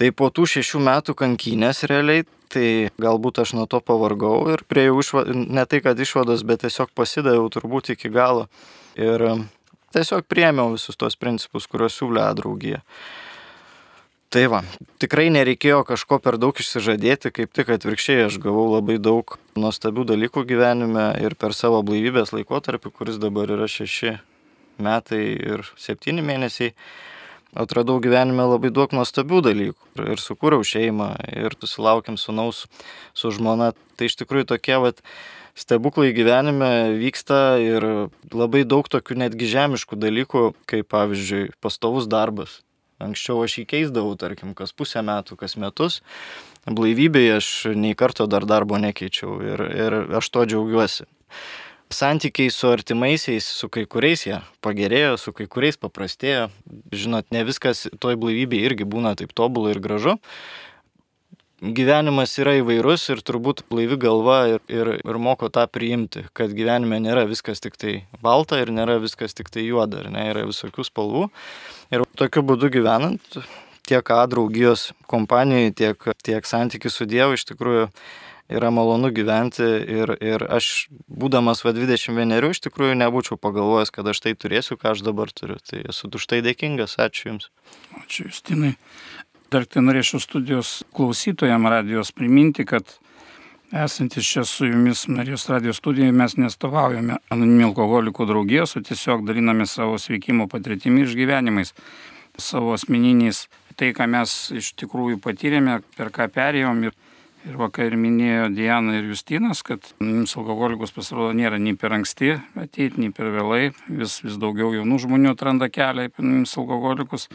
Tai 0.00 0.08
po 0.16 0.30
tų 0.32 0.46
šešių 0.48 0.80
metų 0.80 1.12
kankynės 1.12 1.84
realiai, 1.90 2.24
tai 2.50 2.90
galbūt 3.00 3.42
aš 3.42 3.52
nuo 3.58 3.66
to 3.70 3.82
pavargau 3.84 4.48
ir 4.54 4.64
prieėjau 4.64 5.02
išvados, 5.04 5.40
ne 5.44 5.64
tai 5.68 5.82
kad 5.84 6.00
išvados, 6.00 6.44
bet 6.48 6.64
tiesiog 6.64 6.94
pasidaviau 6.96 7.50
turbūt 7.52 7.92
iki 7.94 8.08
galo. 8.12 8.48
Ir 8.96 9.26
tiesiog 9.94 10.24
priemiau 10.24 10.72
visus 10.72 10.96
tos 10.96 11.18
principus, 11.20 11.68
kuriuos 11.70 12.00
siūlė 12.00 12.30
draugija. 12.38 12.80
Tai 14.30 14.44
va, 14.46 14.60
tikrai 15.02 15.24
nereikėjo 15.34 15.80
kažko 15.88 16.20
per 16.22 16.36
daug 16.38 16.54
išsižadėti, 16.54 17.32
kaip 17.34 17.50
tik 17.50 17.72
atvirkščiai 17.74 18.28
aš 18.28 18.36
gavau 18.38 18.68
labai 18.70 18.94
daug 19.02 19.34
nuostabių 19.58 20.04
dalykų 20.06 20.44
gyvenime 20.46 21.06
ir 21.18 21.34
per 21.34 21.50
savo 21.50 21.80
blaivybės 21.82 22.30
laikotarpį, 22.36 22.92
kuris 22.94 23.18
dabar 23.18 23.50
yra 23.50 23.66
šeši 23.66 24.12
metai 24.86 25.24
ir 25.34 25.66
septyni 25.74 26.22
mėnesiai, 26.22 26.76
atradau 27.58 27.98
gyvenime 27.98 28.46
labai 28.52 28.70
daug 28.70 28.94
nuostabių 28.94 29.42
dalykų. 29.48 29.90
Ir, 30.06 30.22
sukūriau 30.22 30.62
šeimą 30.62 31.10
ir 31.34 31.58
susilaukėm 31.58 32.14
sunaus 32.14 32.68
su 33.10 33.34
žmona. 33.34 33.72
Tai 33.98 34.06
iš 34.06 34.14
tikrųjų 34.22 34.52
tokie 34.54 34.78
vat, 34.78 35.02
stebuklai 35.58 36.14
gyvenime 36.14 36.72
vyksta 37.02 37.58
ir 37.58 37.90
labai 38.30 38.62
daug 38.62 38.86
tokių 38.86 39.24
netgi 39.26 39.50
žemiškų 39.58 39.98
dalykų, 40.06 40.48
kaip 40.70 40.92
pavyzdžiui 40.94 41.48
pastovus 41.58 42.06
darbas 42.06 42.60
Anksčiau 43.00 43.40
aš 43.46 43.60
jį 43.60 43.66
keisdavau, 43.70 44.12
tarkim, 44.20 44.52
kas 44.56 44.74
pusę 44.76 45.02
metų, 45.06 45.38
kas 45.40 45.56
metus. 45.60 46.00
Blaivybėje 46.68 47.34
aš 47.38 47.48
nei 47.72 47.96
karto 47.96 48.28
dar 48.28 48.44
darbo 48.48 48.76
nekeičiau 48.80 49.40
ir, 49.40 49.64
ir 49.86 49.98
aš 50.20 50.28
to 50.34 50.44
džiaugiuosi. 50.50 51.08
Santykiai 51.90 52.52
su 52.54 52.68
artimaisiais, 52.70 53.42
su 53.42 53.66
kai 53.72 53.82
kuriais 53.90 54.22
jie 54.22 54.36
pagerėjo, 54.62 55.16
su 55.18 55.32
kai 55.34 55.48
kuriais 55.50 55.80
paprastėjo. 55.80 56.44
Žinot, 56.94 57.32
ne 57.34 57.42
viskas 57.48 57.88
toj 57.98 58.20
blaivybėje 58.20 58.68
irgi 58.68 58.86
būna 58.86 59.16
taip 59.18 59.32
tobulai 59.34 59.72
ir 59.74 59.80
gražu, 59.82 60.14
gyvenimas 61.60 62.32
yra 62.40 62.56
įvairus 62.60 63.04
ir 63.12 63.20
turbūt 63.26 63.64
blaivi 63.70 63.98
galva 64.00 64.38
ir, 64.54 64.62
ir, 64.72 64.92
ir 65.04 65.18
moko 65.20 65.50
tą 65.52 65.66
priimti, 65.70 66.24
kad 66.36 66.54
gyvenime 66.56 67.00
nėra 67.04 67.26
viskas 67.28 67.60
tik 67.62 67.76
tai 67.80 67.96
balta 68.24 68.60
ir 68.62 68.72
nėra 68.74 68.98
viskas 69.02 69.36
tik 69.36 69.52
tai 69.52 69.66
juoda, 69.66 70.02
ir 70.02 70.10
ne, 70.14 70.30
yra 70.32 70.46
visokių 70.48 70.86
spalvų. 70.88 71.28
Ir 71.92 72.06
tokiu 72.18 72.44
būdu 72.46 72.72
gyvenant, 72.72 73.40
tiek 73.88 74.10
A 74.14 74.24
draugijos 74.30 74.90
kompanijai, 75.10 75.74
tiek, 75.76 76.10
tiek 76.24 76.46
santykių 76.46 76.92
su 76.92 77.08
Dievu 77.10 77.36
iš 77.36 77.46
tikrųjų 77.52 77.88
yra 78.50 78.70
malonu 78.74 79.12
gyventi 79.14 79.62
ir, 79.62 80.12
ir 80.18 80.44
aš, 80.50 80.88
būdamas 81.06 81.62
va 81.62 81.72
21, 81.76 82.50
iš 82.50 82.62
tikrųjų 82.66 82.96
nebūčiau 82.98 83.38
pagalvojęs, 83.38 83.92
kad 83.94 84.08
aš 84.10 84.24
tai 84.24 84.34
turėsiu, 84.34 84.78
ką 84.80 84.94
aš 84.94 85.04
dabar 85.06 85.30
turiu. 85.34 85.60
Tai 85.62 85.84
esu 85.92 86.10
už 86.10 86.26
tai 86.30 86.40
dėkingas, 86.46 86.96
ačiū 86.98 87.30
Jums. 87.30 87.50
Ačiū 88.02 88.26
Justinai. 88.26 88.74
Dar 89.50 89.64
tai 89.66 89.82
norėčiau 89.82 90.20
studijos 90.22 90.84
klausytojams 90.94 91.70
radijos 91.72 92.12
priminti, 92.14 92.62
kad 92.62 92.86
esantis 93.74 94.28
čia 94.28 94.44
su 94.46 94.68
jumis 94.68 95.08
Marijos 95.10 95.48
radijos 95.50 95.80
studijoje 95.82 96.14
mes 96.14 96.36
nestovaujame 96.38 97.16
anonimų 97.34 97.72
alkoholikų 97.72 98.28
draugijos, 98.30 98.76
o 98.78 98.82
tiesiog 98.86 99.24
daliname 99.26 99.66
savo 99.66 99.98
sveikimo 99.98 100.46
patirtimi 100.52 101.02
išgyvenimais, 101.02 101.74
savo 102.38 102.76
asmeniniais, 102.78 103.48
tai, 103.74 103.90
ką 103.90 104.06
mes 104.14 104.36
iš 104.54 104.70
tikrųjų 104.78 105.18
patyrėme, 105.24 105.80
per 105.98 106.14
ką 106.14 106.30
perėjom. 106.30 106.86
Ir, 106.86 106.94
ir 107.50 107.58
vakar 107.58 107.98
minėjo 107.98 108.52
Diana 108.54 109.00
ir 109.00 109.10
Justinas, 109.10 109.64
kad 109.66 109.82
mums 109.98 110.36
alkoholikus 110.38 110.94
pasirodo 110.94 111.34
nėra 111.34 111.58
nei 111.58 111.74
per 111.74 111.98
anksti 111.98 112.36
ateiti, 112.54 113.02
nei 113.02 113.10
per 113.10 113.34
vėlai, 113.34 113.72
vis, 113.88 114.20
vis 114.22 114.38
daugiau 114.38 114.70
jaunų 114.78 115.02
žmonių 115.08 115.34
atranda 115.34 115.72
kelią 115.72 116.06
į 116.06 116.18
mums 116.22 116.54
alkoholikus 116.60 117.26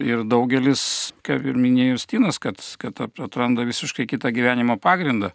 ir 0.00 0.24
daugelis, 0.28 0.82
kaip 1.26 1.44
ir 1.46 1.58
minėjo 1.60 1.96
Justinas, 1.96 2.40
kad, 2.42 2.60
kad 2.80 3.00
atranda 3.20 3.66
visiškai 3.68 4.06
kitą 4.08 4.32
gyvenimo 4.34 4.76
pagrindą, 4.80 5.30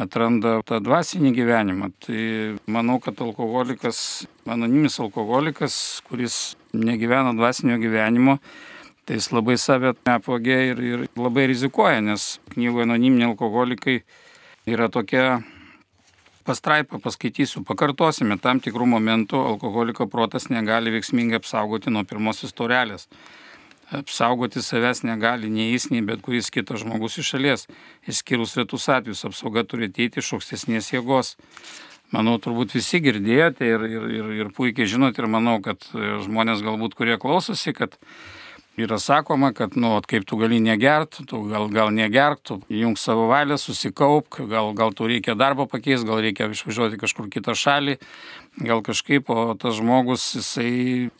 atranda 0.00 0.60
tą 0.66 0.80
dvasinį 0.84 1.32
gyvenimą. 1.36 1.90
Tai 2.04 2.24
manau, 2.70 3.00
kad 3.02 3.20
alkoholikas, 3.24 4.26
anoniminis 4.46 5.00
alkoholikas, 5.02 5.74
kuris 6.08 6.40
negyvena 6.76 7.32
dvasinio 7.36 7.80
gyvenimo, 7.82 8.38
tai 9.08 9.18
jis 9.18 9.30
labai 9.34 9.56
save 9.58 9.94
apvogė 10.08 10.60
ir, 10.70 10.84
ir 10.84 11.06
labai 11.18 11.48
rizikuoja, 11.50 12.02
nes 12.04 12.36
knygoje 12.54 12.86
anoniminiai 12.86 13.32
alkoholikai 13.32 14.02
yra 14.70 14.90
tokia 14.92 15.40
pastraipą 16.46 17.00
paskaitysiu, 17.02 17.62
pakartosime, 17.66 18.38
tam 18.42 18.60
tikrų 18.62 18.86
momentų 18.94 19.40
alkoholiko 19.54 20.06
protas 20.10 20.48
negali 20.50 20.92
veiksmingai 20.94 21.40
apsaugoti 21.40 21.92
nuo 21.92 22.04
pirmosios 22.08 22.54
taurelės 22.56 23.08
apsaugoti 23.90 24.62
savęs 24.62 25.02
negali 25.02 25.50
nei 25.50 25.72
jis, 25.72 25.90
nei 25.90 26.02
bet 26.06 26.22
kuris 26.22 26.50
kitas 26.54 26.84
žmogus 26.84 27.18
iš 27.20 27.34
šalies. 27.34 27.66
Išskyrus 28.10 28.56
retus 28.60 28.88
atvejus, 28.88 29.24
apsauga 29.28 29.64
turi 29.66 29.90
ateiti 29.90 30.22
iš 30.22 30.34
aukštesnės 30.38 30.92
jėgos. 30.94 31.36
Manau, 32.14 32.38
turbūt 32.42 32.74
visi 32.74 32.98
girdėjote 33.02 33.66
ir, 33.66 33.86
ir, 33.86 34.30
ir, 34.40 34.48
puikiai 34.54 34.88
žinote 34.90 35.22
ir 35.22 35.28
manau, 35.30 35.60
kad 35.62 35.84
žmonės 35.94 36.64
galbūt, 36.66 36.96
kurie 36.98 37.14
klausosi, 37.22 37.74
kad 37.76 37.94
yra 38.84 38.98
sakoma, 39.00 39.52
kad, 39.56 39.76
nu, 39.76 39.92
kaip 40.08 40.24
tu 40.28 40.38
gali 40.40 40.60
negert, 40.62 41.20
tu 41.28 41.42
gal, 41.48 41.68
gal 41.72 41.92
negerk, 41.94 42.40
tu 42.46 42.58
jung 42.72 42.98
savo 42.98 43.26
valią, 43.30 43.58
susikaupk, 43.60 44.40
gal, 44.50 44.72
gal 44.78 44.94
tu 44.96 45.08
reikia 45.10 45.36
darbo 45.38 45.66
pakeisti, 45.70 46.08
gal 46.08 46.22
reikia 46.24 46.48
išvažiuoti 46.50 46.98
kažkur 47.00 47.28
kitą 47.32 47.54
šalį, 47.58 47.96
gal 48.66 48.82
kažkaip, 48.86 49.30
o 49.30 49.54
tas 49.60 49.78
žmogus, 49.78 50.24
jisai, 50.38 50.72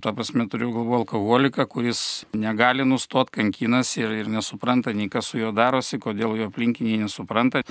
ta 0.02 0.12
prasme, 0.16 0.48
turiu 0.50 0.72
galvo 0.74 1.00
alkoholiką, 1.00 1.66
kuris 1.70 2.02
negali 2.34 2.86
nustoti, 2.88 3.36
kankinas 3.38 3.94
ir, 4.00 4.12
ir 4.22 4.30
nesupranta 4.32 4.94
nei 4.96 5.08
kas 5.12 5.30
su 5.32 5.40
juo 5.40 5.54
darosi, 5.56 6.00
kodėl 6.02 6.36
jo 6.40 6.50
aplinkiniai 6.50 7.04
nesupranta, 7.04 7.64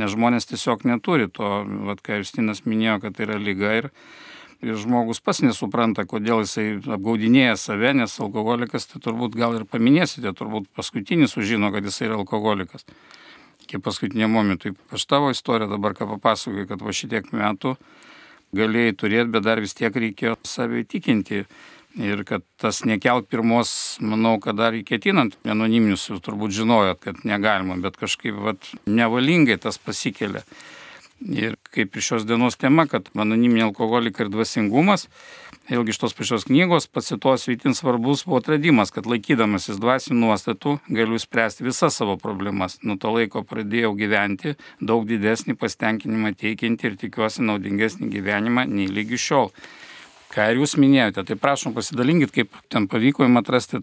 nes 0.00 0.12
žmonės 0.16 0.50
tiesiog 0.50 0.86
neturi 0.88 1.30
to, 1.30 1.54
vad 1.88 2.02
ką 2.04 2.22
Justinas 2.22 2.64
minėjo, 2.66 3.00
kad 3.04 3.16
tai 3.18 3.28
yra 3.28 3.40
lyga 3.40 3.78
ir 3.82 3.92
ir 4.62 4.78
žmogus 4.78 5.20
pas 5.24 5.40
nesupranta, 5.42 6.04
kodėl 6.08 6.44
jisai 6.44 6.66
apgaudinėja 6.78 7.56
save, 7.58 7.92
nes 7.98 8.14
alkoholikas, 8.22 8.86
tai 8.90 9.02
turbūt 9.02 9.34
gal 9.38 9.58
ir 9.58 9.66
paminėsite, 9.68 10.30
turbūt 10.38 10.70
paskutinis 10.76 11.34
sužino, 11.34 11.72
kad 11.74 11.86
jisai 11.86 12.08
yra 12.08 12.20
alkoholikas. 12.20 12.86
Iki 13.66 13.82
paskutinio 13.82 14.28
momento. 14.30 14.72
Aš 14.94 15.06
tavo 15.10 15.30
istoriją 15.34 15.70
dabar 15.70 15.96
ką 15.98 16.08
papasakoju, 16.14 16.66
kad 16.70 16.82
va 16.82 16.94
šitiek 16.94 17.30
metų 17.34 17.76
galėjai 18.56 18.96
turėti, 18.98 19.30
bet 19.34 19.46
dar 19.46 19.62
vis 19.62 19.74
tiek 19.74 19.94
reikėjo 19.94 20.36
save 20.46 20.82
įtikinti. 20.82 21.46
Ir 22.00 22.22
kad 22.24 22.40
tas 22.56 22.78
nekelt 22.88 23.26
pirmos, 23.28 23.98
manau, 24.00 24.38
kad 24.40 24.56
dar 24.56 24.72
įketinant 24.72 25.34
anoniminius, 25.44 26.06
jūs 26.08 26.22
turbūt 26.24 26.54
žinojot, 26.56 27.02
kad 27.02 27.18
negalima, 27.28 27.76
bet 27.84 27.98
kažkaip 28.00 28.38
vat, 28.40 28.70
nevalingai 28.88 29.58
tas 29.60 29.76
pasikelia. 29.76 30.40
Ir 31.30 31.54
kaip 31.70 31.94
ir 31.94 32.02
šios 32.02 32.24
dienos 32.26 32.56
tema, 32.58 32.86
kad 32.90 33.06
anoniminė 33.14 33.68
alkoholika 33.68 34.24
ir 34.24 34.30
dvasingumas, 34.32 35.06
vėlgi 35.68 35.94
iš 35.94 36.00
tos 36.02 36.16
pačios 36.18 36.46
knygos 36.48 36.88
pacituosiu, 36.90 37.52
itin 37.54 37.76
svarbus 37.78 38.24
buvo 38.26 38.40
atradimas, 38.40 38.90
kad 38.90 39.06
laikydamasis 39.06 39.78
dvasinių 39.82 40.18
nuostatų 40.18 40.74
galiu 40.90 41.20
spręsti 41.22 41.66
visas 41.68 42.00
savo 42.00 42.16
problemas. 42.18 42.80
Nuo 42.82 42.98
to 42.98 43.12
laiko 43.14 43.44
pradėjau 43.46 43.92
gyventi 43.98 44.56
daug 44.80 45.06
didesnį 45.06 45.54
pasitenkinimą 45.60 46.34
teikiantį 46.42 46.90
ir 46.90 46.98
tikiuosi 47.04 47.46
naudingesnį 47.46 48.10
gyvenimą 48.16 48.66
nei 48.72 48.90
lygi 48.90 49.20
šiol. 49.20 49.52
Ką 50.32 50.48
ir 50.50 50.62
jūs 50.62 50.74
minėjote, 50.80 51.26
tai 51.28 51.38
prašom 51.38 51.76
pasidalinkit, 51.76 52.34
kaip 52.34 52.60
ten 52.72 52.88
pavyko 52.90 53.28
jums 53.28 53.44
atrasti 53.44 53.82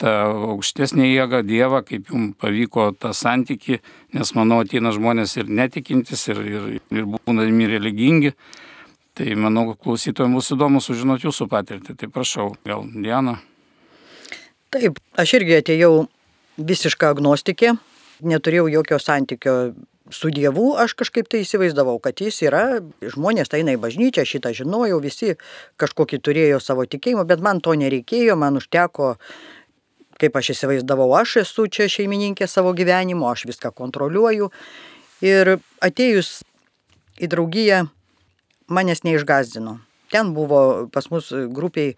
tą 0.00 0.14
aukštesnę 0.54 1.06
jėgą, 1.10 1.42
Dievą, 1.46 1.82
kaip 1.86 2.08
jums 2.12 2.34
pavyko 2.40 2.90
tą 2.98 3.12
santyki, 3.16 3.80
nes 4.16 4.32
manau 4.36 4.62
ateina 4.64 4.92
žmonės 4.96 5.36
ir 5.38 5.52
netikintis, 5.52 6.26
ir, 6.32 6.40
ir, 6.40 6.68
ir 6.80 7.08
būnami 7.14 7.68
religingi. 7.74 8.34
Tai 9.18 9.36
manau, 9.36 9.74
klausytojams 9.74 10.38
bus 10.38 10.50
įdomu 10.54 10.80
sužinoti 10.80 11.26
jūsų 11.28 11.48
patirtį. 11.50 11.96
Tai 12.00 12.08
prašau, 12.14 12.52
gal 12.64 12.86
Diana. 12.94 13.36
Taip, 14.70 15.00
aš 15.18 15.34
irgi 15.40 15.58
atėjau 15.58 15.92
visišką 16.60 17.10
agnostikė, 17.16 17.74
neturėjau 18.22 18.68
jokio 18.70 19.00
santykio 19.02 19.54
su 20.14 20.30
Dievu, 20.34 20.72
aš 20.78 20.94
kažkaip 20.98 21.28
tai 21.30 21.42
įsivaizdavau, 21.44 21.98
kad 22.02 22.18
jis 22.22 22.40
yra, 22.46 22.64
žmonės 23.02 23.52
eina 23.56 23.74
į 23.76 23.80
bažnyčią, 23.82 24.24
šitą 24.26 24.52
žinojau, 24.56 24.98
visi 25.02 25.36
kažkokį 25.80 26.20
turėjo 26.24 26.60
savo 26.62 26.86
tikėjimą, 26.86 27.26
bet 27.28 27.42
man 27.44 27.62
to 27.62 27.76
nereikėjo, 27.78 28.36
man 28.38 28.58
užteko 28.60 29.14
kaip 30.20 30.36
aš 30.36 30.52
įsivaizdavau, 30.54 31.08
aš 31.16 31.40
esu 31.44 31.66
čia 31.72 31.88
šeimininkė 31.90 32.48
savo 32.50 32.74
gyvenimo, 32.76 33.28
aš 33.30 33.46
viską 33.50 33.72
kontroliuoju. 33.76 34.50
Ir 35.24 35.56
atėjus 35.84 36.40
į 37.20 37.28
draugiją 37.32 37.84
manęs 38.72 39.04
neišgazdino. 39.04 39.78
Ten 40.10 40.34
buvo 40.34 40.88
pas 40.92 41.06
mus 41.12 41.30
grupiai 41.52 41.94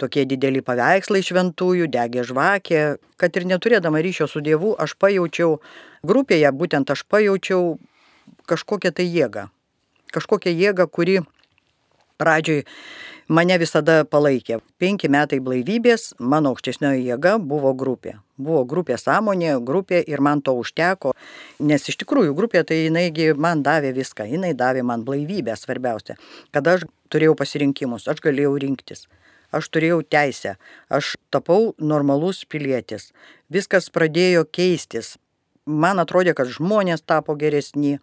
tokie 0.00 0.24
dideli 0.26 0.62
paveikslai 0.64 1.22
šventųjų, 1.22 1.88
degė 1.92 2.24
žvakė, 2.26 2.82
kad 3.20 3.38
ir 3.38 3.46
neturėdama 3.50 4.02
ryšio 4.02 4.26
su 4.30 4.42
Dievu, 4.42 4.72
aš 4.78 4.96
pajaučiau 4.98 5.60
grupėje, 6.06 6.50
būtent 6.50 6.90
aš 6.90 7.04
pajaučiau 7.06 7.76
kažkokią 8.50 8.94
tai 8.96 9.06
jėgą. 9.06 9.46
Kažkokią 10.12 10.52
jėgą, 10.52 10.88
kuri 10.90 11.20
pradžioj 12.22 12.62
mane 13.32 13.56
visada 13.60 14.02
palaikė. 14.08 14.60
Penki 14.82 15.10
metai 15.12 15.40
blaivybės, 15.44 16.12
mano 16.18 16.52
aukštesnioji 16.52 17.06
jėga 17.10 17.36
buvo 17.38 17.72
grupė. 17.78 18.16
Buvo 18.42 18.64
grupė 18.68 18.98
sąmonė, 18.98 19.54
grupė 19.66 20.02
ir 20.08 20.22
man 20.24 20.42
to 20.42 20.54
užteko, 20.58 21.14
nes 21.62 21.88
iš 21.88 22.00
tikrųjų 22.02 22.34
grupė 22.38 22.64
tai 22.66 22.84
jinaigi 22.84 23.32
man 23.38 23.62
davė 23.62 23.92
viską, 23.96 24.26
jinai 24.30 24.52
davė 24.58 24.84
man 24.86 25.04
blaivybę 25.06 25.56
svarbiausia, 25.58 26.18
kad 26.50 26.68
aš 26.74 26.86
turėjau 27.12 27.36
pasirinkimus, 27.38 28.08
aš 28.10 28.22
galėjau 28.24 28.56
rinktis. 28.62 29.06
Aš 29.52 29.66
turėjau 29.68 29.98
teisę, 30.08 30.54
aš 30.88 31.12
tapau 31.28 31.74
normalus 31.76 32.40
pilietis. 32.48 33.10
Viskas 33.52 33.90
pradėjo 33.92 34.46
keistis, 34.48 35.18
man 35.66 36.02
atrodė, 36.02 36.34
kad 36.34 36.50
žmonės 36.50 37.04
tapo 37.06 37.34
geresni 37.38 37.98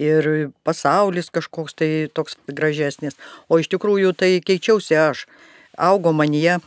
ir 0.00 0.50
pasaulis 0.66 1.30
kažkoks 1.34 1.76
tai 1.78 1.90
toks 2.12 2.38
gražesnis, 2.48 3.18
o 3.48 3.58
iš 3.62 3.70
tikrųjų 3.72 4.14
tai 4.18 4.38
keičiausi 4.44 4.98
aš, 4.98 5.26
augo 5.78 6.12
manyje 6.12 6.58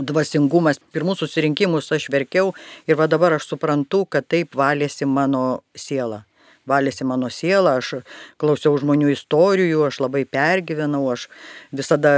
dvasingumas, 0.00 0.80
pirmus 0.92 1.20
susirinkimus 1.20 1.92
aš 1.92 2.08
verkiau 2.10 2.54
ir 2.88 2.98
va 2.98 3.06
dabar 3.06 3.36
aš 3.36 3.50
suprantu, 3.52 4.06
kad 4.08 4.26
taip 4.26 4.56
valėsi 4.56 5.06
mano 5.06 5.62
siela. 5.74 6.24
Valėsi 6.68 7.06
mano 7.08 7.30
siela, 7.32 7.78
aš 7.80 8.02
klausiau 8.38 8.76
žmonių 8.78 9.10
istorijų, 9.14 9.86
aš 9.86 10.00
labai 10.04 10.26
pergyvenau, 10.28 11.02
aš 11.12 11.28
visada 11.72 12.12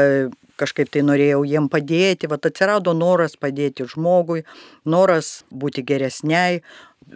kažkaip 0.61 0.91
tai 0.93 1.03
norėjau 1.07 1.43
jiem 1.49 1.69
padėti, 1.73 2.31
va 2.31 2.39
atsirado 2.39 2.95
noras 2.97 3.37
padėti 3.41 3.87
žmogui, 3.89 4.45
noras 4.85 5.43
būti 5.51 5.85
geresniai, 5.87 6.63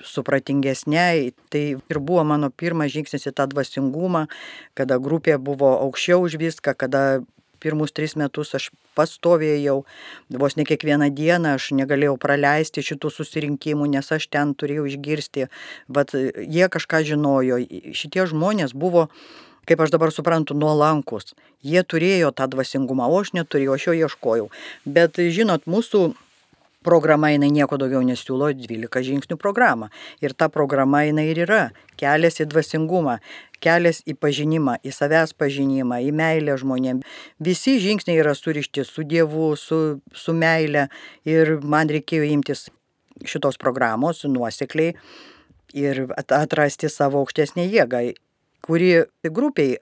supratingesniai. 0.04 1.32
Tai 1.52 1.64
ir 1.78 2.00
buvo 2.00 2.24
mano 2.24 2.50
pirmas 2.50 2.92
žingsnis 2.94 3.28
į 3.30 3.34
tą 3.36 3.48
dvasingumą, 3.52 4.26
kada 4.74 5.00
grupė 5.02 5.38
buvo 5.38 5.76
aukščiau 5.86 6.26
už 6.26 6.38
viską, 6.40 6.76
kada 6.78 7.22
pirmus 7.60 7.92
tris 7.96 8.14
metus 8.20 8.54
aš 8.56 8.68
pastovėjau, 8.96 9.80
vos 10.40 10.56
ne 10.58 10.66
kiekvieną 10.68 11.08
dieną 11.16 11.56
aš 11.56 11.70
negalėjau 11.76 12.16
praleisti 12.20 12.84
šitų 12.84 13.10
susirinkimų, 13.12 13.88
nes 13.96 14.12
aš 14.12 14.28
ten 14.32 14.54
turėjau 14.58 14.86
išgirsti, 14.90 15.49
bet 15.88 16.14
jie 16.16 16.68
kažką 16.72 17.02
žinojo, 17.10 17.60
šitie 17.96 18.26
žmonės 18.30 18.76
buvo 18.76 19.08
kaip 19.66 19.82
aš 19.82 19.94
dabar 19.94 20.12
suprantu, 20.14 20.54
nuolankus. 20.58 21.34
Jie 21.66 21.82
turėjo 21.82 22.32
tą 22.36 22.46
dvasingumą, 22.52 23.08
o 23.10 23.18
aš 23.22 23.34
neturėjau, 23.36 23.74
aš 23.74 23.88
jo 23.88 23.96
ieškojau. 24.06 24.46
Bet 24.86 25.18
žinot, 25.18 25.66
mūsų 25.70 26.12
programa 26.86 27.32
jinai 27.32 27.50
nieko 27.50 27.78
daugiau 27.80 28.04
nesiūlo 28.06 28.52
12 28.54 29.02
žingsnių 29.08 29.36
programą. 29.42 29.90
Ir 30.22 30.36
ta 30.38 30.46
programa 30.52 31.02
jinai 31.02 31.26
ir 31.32 31.42
yra 31.42 31.62
kelias 31.98 32.38
į 32.38 32.46
dvasingumą, 32.52 33.16
kelias 33.64 34.04
į 34.06 34.14
pažinimą, 34.22 34.78
į 34.86 34.94
savęs 34.94 35.34
pažinimą, 35.34 35.98
į 36.06 36.12
meilę 36.14 36.54
žmonėm. 36.62 37.02
Visi 37.42 37.78
žingsniai 37.82 38.20
yra 38.22 38.36
surišti 38.38 38.86
su 38.86 39.02
Dievu, 39.02 39.54
su, 39.58 39.80
su 40.14 40.36
meilė 40.36 40.86
ir 41.26 41.56
man 41.62 41.90
reikėjo 41.90 42.28
imtis 42.36 42.68
šitos 43.26 43.58
programos 43.58 44.22
nuosekliai 44.28 44.94
ir 45.76 46.04
atrasti 46.16 46.88
savo 46.92 47.24
aukštesnį 47.24 47.66
jėgą, 47.72 48.02
kuri 48.64 49.04
grupiai 49.25 49.76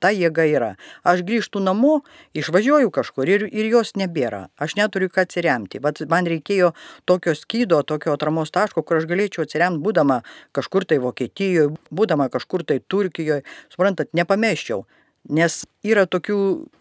ta 0.00 0.10
jėga 0.16 0.46
yra. 0.48 0.70
Aš 1.04 1.22
grįžtu 1.28 1.60
namo, 1.62 2.00
išvažiuoju 2.36 2.90
kažkur 2.94 3.28
ir, 3.28 3.44
ir 3.52 3.68
jos 3.70 3.92
nebėra. 4.00 4.46
Aš 4.56 4.76
neturiu 4.80 5.10
ką 5.12 5.26
atsiremti. 5.26 5.80
Vat 5.84 6.00
man 6.10 6.28
reikėjo 6.30 6.72
tokio 7.08 7.36
skydo, 7.36 7.82
tokio 7.86 8.16
atramos 8.16 8.52
taško, 8.54 8.82
kur 8.82 9.00
aš 9.00 9.08
galėčiau 9.10 9.44
atsiremti, 9.44 9.82
būdama 9.84 10.22
kažkur 10.56 10.88
tai 10.88 11.00
Vokietijoje, 11.04 11.74
būdama 11.92 12.30
kažkur 12.32 12.64
tai 12.64 12.80
Turkijoje. 12.80 13.44
Suprantat, 13.72 14.14
nepameščiau. 14.16 14.86
Nes 15.28 15.64
yra 15.84 16.06
tokių 16.08 16.38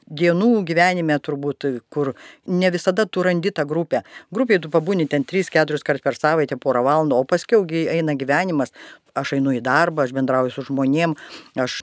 dienų 0.09 0.63
gyvenime 0.65 1.17
turbūt, 1.21 1.67
kur 1.93 2.13
ne 2.47 2.69
visada 2.73 3.05
tu 3.05 3.23
randi 3.25 3.51
tą 3.51 3.65
grupę. 3.67 4.01
Grupėje 4.33 4.63
tu 4.63 4.71
pabūni 4.73 5.05
ten 5.09 5.25
3-4 5.27 5.83
kart 5.85 6.03
per 6.03 6.17
savaitę, 6.17 6.57
porą 6.57 6.81
valandų, 6.87 7.19
o 7.19 7.27
paskiau 7.27 7.67
eina 7.67 8.15
gyvenimas, 8.17 8.73
aš 9.13 9.35
einu 9.37 9.53
į 9.57 9.61
darbą, 9.65 10.07
aš 10.07 10.15
bendrauju 10.15 10.55
su 10.55 10.65
žmonėm, 10.69 11.17
aš 11.59 11.81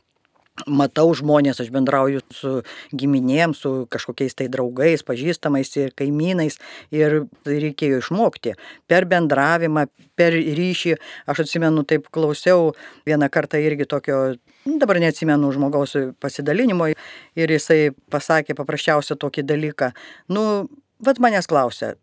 matau 0.64 1.10
žmonės, 1.16 1.60
aš 1.60 1.68
bendrauju 1.74 2.22
su 2.32 2.52
giminėm, 2.96 3.52
su 3.56 3.86
kažkokiais 3.92 4.36
tai 4.38 4.48
draugais, 4.52 5.04
pažįstamais 5.06 5.72
ir 5.76 5.92
kaimynais 5.98 6.56
ir 6.94 7.26
reikėjo 7.46 8.00
išmokti 8.00 8.54
per 8.88 9.06
bendravimą, 9.10 9.86
per 10.16 10.36
ryšį. 10.36 10.96
Aš 11.28 11.44
atsimenu, 11.44 11.84
taip 11.88 12.08
klausiau 12.14 12.72
vieną 13.08 13.28
kartą 13.32 13.60
irgi 13.60 13.88
tokio, 13.90 14.22
dabar 14.64 15.00
neatsimenu 15.02 15.52
žmogaus 15.54 15.96
pasidalinimo 16.22 16.88
ir 17.36 17.54
jisai 17.58 17.92
pasakė 18.12 18.56
paprasčiausią 18.56 19.18
tokį 19.20 19.46
dalyką. 19.46 19.92
Nu, 20.32 20.66
vad 21.04 21.20
manęs 21.22 21.48
klausia, 21.50 21.94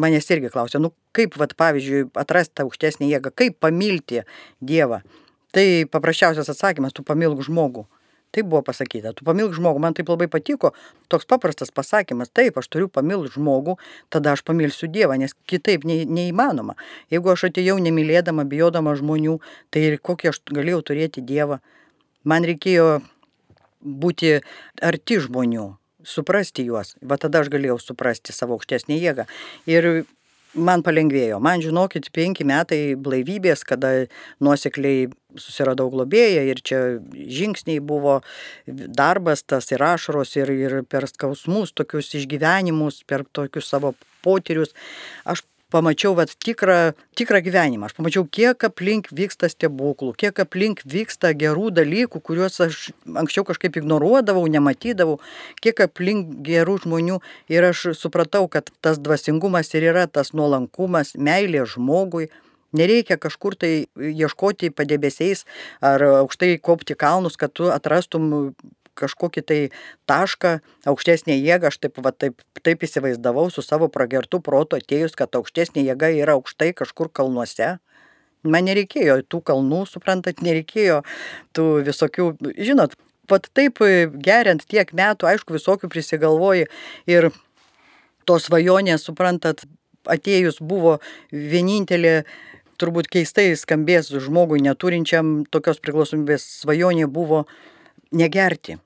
manęs 0.00 0.32
irgi 0.32 0.52
klausia, 0.52 0.80
nu 0.80 0.94
kaip, 1.16 1.36
vad 1.40 1.54
pavyzdžiui, 1.58 2.08
atrasti 2.16 2.56
tą 2.56 2.66
aukštesnį 2.66 3.12
jėgą, 3.12 3.32
kaip 3.36 3.60
pamilti 3.60 4.24
Dievą. 4.64 5.02
Tai 5.56 5.68
paprasčiausias 5.88 6.50
atsakymas, 6.52 6.92
tu 6.92 7.04
pamilk 7.06 7.40
žmogų. 7.46 7.86
Taip 8.34 8.48
buvo 8.50 8.60
pasakyta, 8.66 9.14
tu 9.16 9.24
pamilk 9.24 9.54
žmogų, 9.56 9.80
man 9.80 9.94
taip 9.96 10.10
labai 10.12 10.26
patiko, 10.28 10.74
toks 11.08 11.24
paprastas 11.30 11.70
pasakymas, 11.72 12.28
taip, 12.34 12.58
aš 12.60 12.68
turiu 12.68 12.90
pamilti 12.92 13.32
žmogų, 13.38 13.78
tada 14.12 14.34
aš 14.36 14.42
pamilsiu 14.44 14.90
Dievą, 14.92 15.16
nes 15.16 15.32
kitaip 15.48 15.86
ne, 15.88 16.02
neįmanoma. 16.04 16.76
Jeigu 17.14 17.32
aš 17.32 17.46
atėjau 17.48 17.78
nemylėdama, 17.80 18.44
bijodama 18.50 18.92
žmonių, 18.98 19.38
tai 19.72 19.86
ir 19.88 19.98
kokį 20.04 20.32
aš 20.34 20.42
galėjau 20.52 20.82
turėti 20.90 21.24
Dievą. 21.24 21.62
Man 22.28 22.44
reikėjo 22.44 22.98
būti 23.80 24.34
arti 24.84 25.20
žmonių, 25.24 25.70
suprasti 26.04 26.66
juos, 26.66 26.92
va 27.00 27.16
tada 27.22 27.40
aš 27.40 27.48
galėjau 27.54 27.78
suprasti 27.80 28.36
savo 28.36 28.58
aukštesnį 28.58 29.00
jėgą. 29.00 29.26
Ir 29.70 30.04
man 30.56 30.82
palengvėjo. 30.86 31.38
Man, 31.42 31.62
žinokit, 31.64 32.10
penki 32.14 32.46
metai 32.48 32.80
blaivybės, 32.98 33.64
kada 33.68 33.92
nuosekliai 34.42 35.08
susiradau 35.36 35.90
globėją 35.92 36.44
ir 36.48 36.62
čia 36.64 36.80
žingsniai 37.12 37.82
buvo 37.84 38.20
darbas, 38.66 39.44
tas 39.44 39.68
ir 39.72 39.84
ašaros, 39.84 40.32
ir, 40.40 40.52
ir 40.52 40.78
per 40.88 41.08
skausmus, 41.10 41.74
tokius 41.76 42.14
išgyvenimus, 42.16 43.02
per 43.08 43.26
tokius 43.36 43.68
savo 43.72 43.92
potyrius. 44.24 44.72
Aš 45.28 45.44
pamačiau 45.76 46.14
vat, 46.16 46.32
tikrą, 46.42 46.94
tikrą 47.18 47.42
gyvenimą. 47.44 47.90
Aš 47.90 47.96
pamačiau, 47.98 48.24
kiek 48.38 48.64
aplink 48.68 49.10
vyksta 49.14 49.50
stebuklų, 49.52 50.14
kiek 50.18 50.40
aplink 50.42 50.80
vyksta 50.88 51.34
gerų 51.36 51.70
dalykų, 51.76 52.22
kuriuos 52.24 52.58
aš 52.64 52.80
anksčiau 53.22 53.44
kažkaip 53.48 53.76
ignoruodavau, 53.80 54.46
nematydavau, 54.52 55.18
kiek 55.60 55.84
aplink 55.84 56.40
gerų 56.46 56.80
žmonių. 56.86 57.20
Ir 57.52 57.68
aš 57.68 57.90
supratau, 57.98 58.46
kad 58.52 58.72
tas 58.84 58.98
dvasingumas 59.02 59.74
ir 59.76 59.90
yra 59.92 60.08
tas 60.08 60.32
nuolankumas, 60.36 61.14
meilė 61.20 61.66
žmogui, 61.76 62.30
Nereikia 62.76 63.16
kažkur 63.16 63.54
tai 63.56 63.86
ieškoti 63.96 64.72
padėbesiais 64.74 65.44
ar 65.86 66.02
aukštai 66.24 66.56
kopti 66.60 66.96
kalnus, 66.98 67.38
kad 67.40 67.54
tu 67.56 67.70
atrastum 67.72 68.26
kažkokį 68.98 69.42
tai 69.46 69.58
tašką, 70.10 70.56
aukštesnė 70.90 71.36
jėga, 71.38 71.70
aš 71.70 71.80
taip, 71.84 72.00
va, 72.02 72.12
taip, 72.12 72.42
taip 72.66 72.84
įsivaizdavau 72.86 73.48
su 73.52 73.64
savo 73.64 73.88
pragertų 73.92 74.42
proto 74.44 74.80
atėjus, 74.80 75.16
kad 75.18 75.36
aukštesnė 75.38 75.86
jėga 75.86 76.12
yra 76.16 76.36
aukštai 76.38 76.72
kažkur 76.76 77.12
kalnuose. 77.12 77.76
Man 78.46 78.68
nereikėjo 78.68 79.20
tų 79.26 79.40
kalnų, 79.48 79.84
suprantat, 79.90 80.42
nereikėjo 80.44 81.00
tų 81.56 81.66
visokių, 81.86 82.28
žinot, 82.54 82.94
pat 83.26 83.48
taip 83.56 83.82
geriant 84.22 84.62
tiek 84.70 84.92
metų, 84.94 85.28
aišku, 85.32 85.56
visokių 85.56 85.90
prisigalvoji 85.90 86.68
ir 87.10 87.30
tos 88.26 88.46
svajonės, 88.48 89.06
suprantat, 89.06 89.66
atėjus 90.06 90.60
buvo 90.62 90.98
vienintelė, 91.32 92.20
turbūt 92.80 93.08
keistai 93.10 93.50
skambės 93.58 94.10
žmogui 94.12 94.60
neturinčiam 94.64 95.44
tokios 95.50 95.80
priklausomybės 95.82 96.44
svajonė 96.62 97.08
buvo 97.10 97.46
negerti 98.12 98.76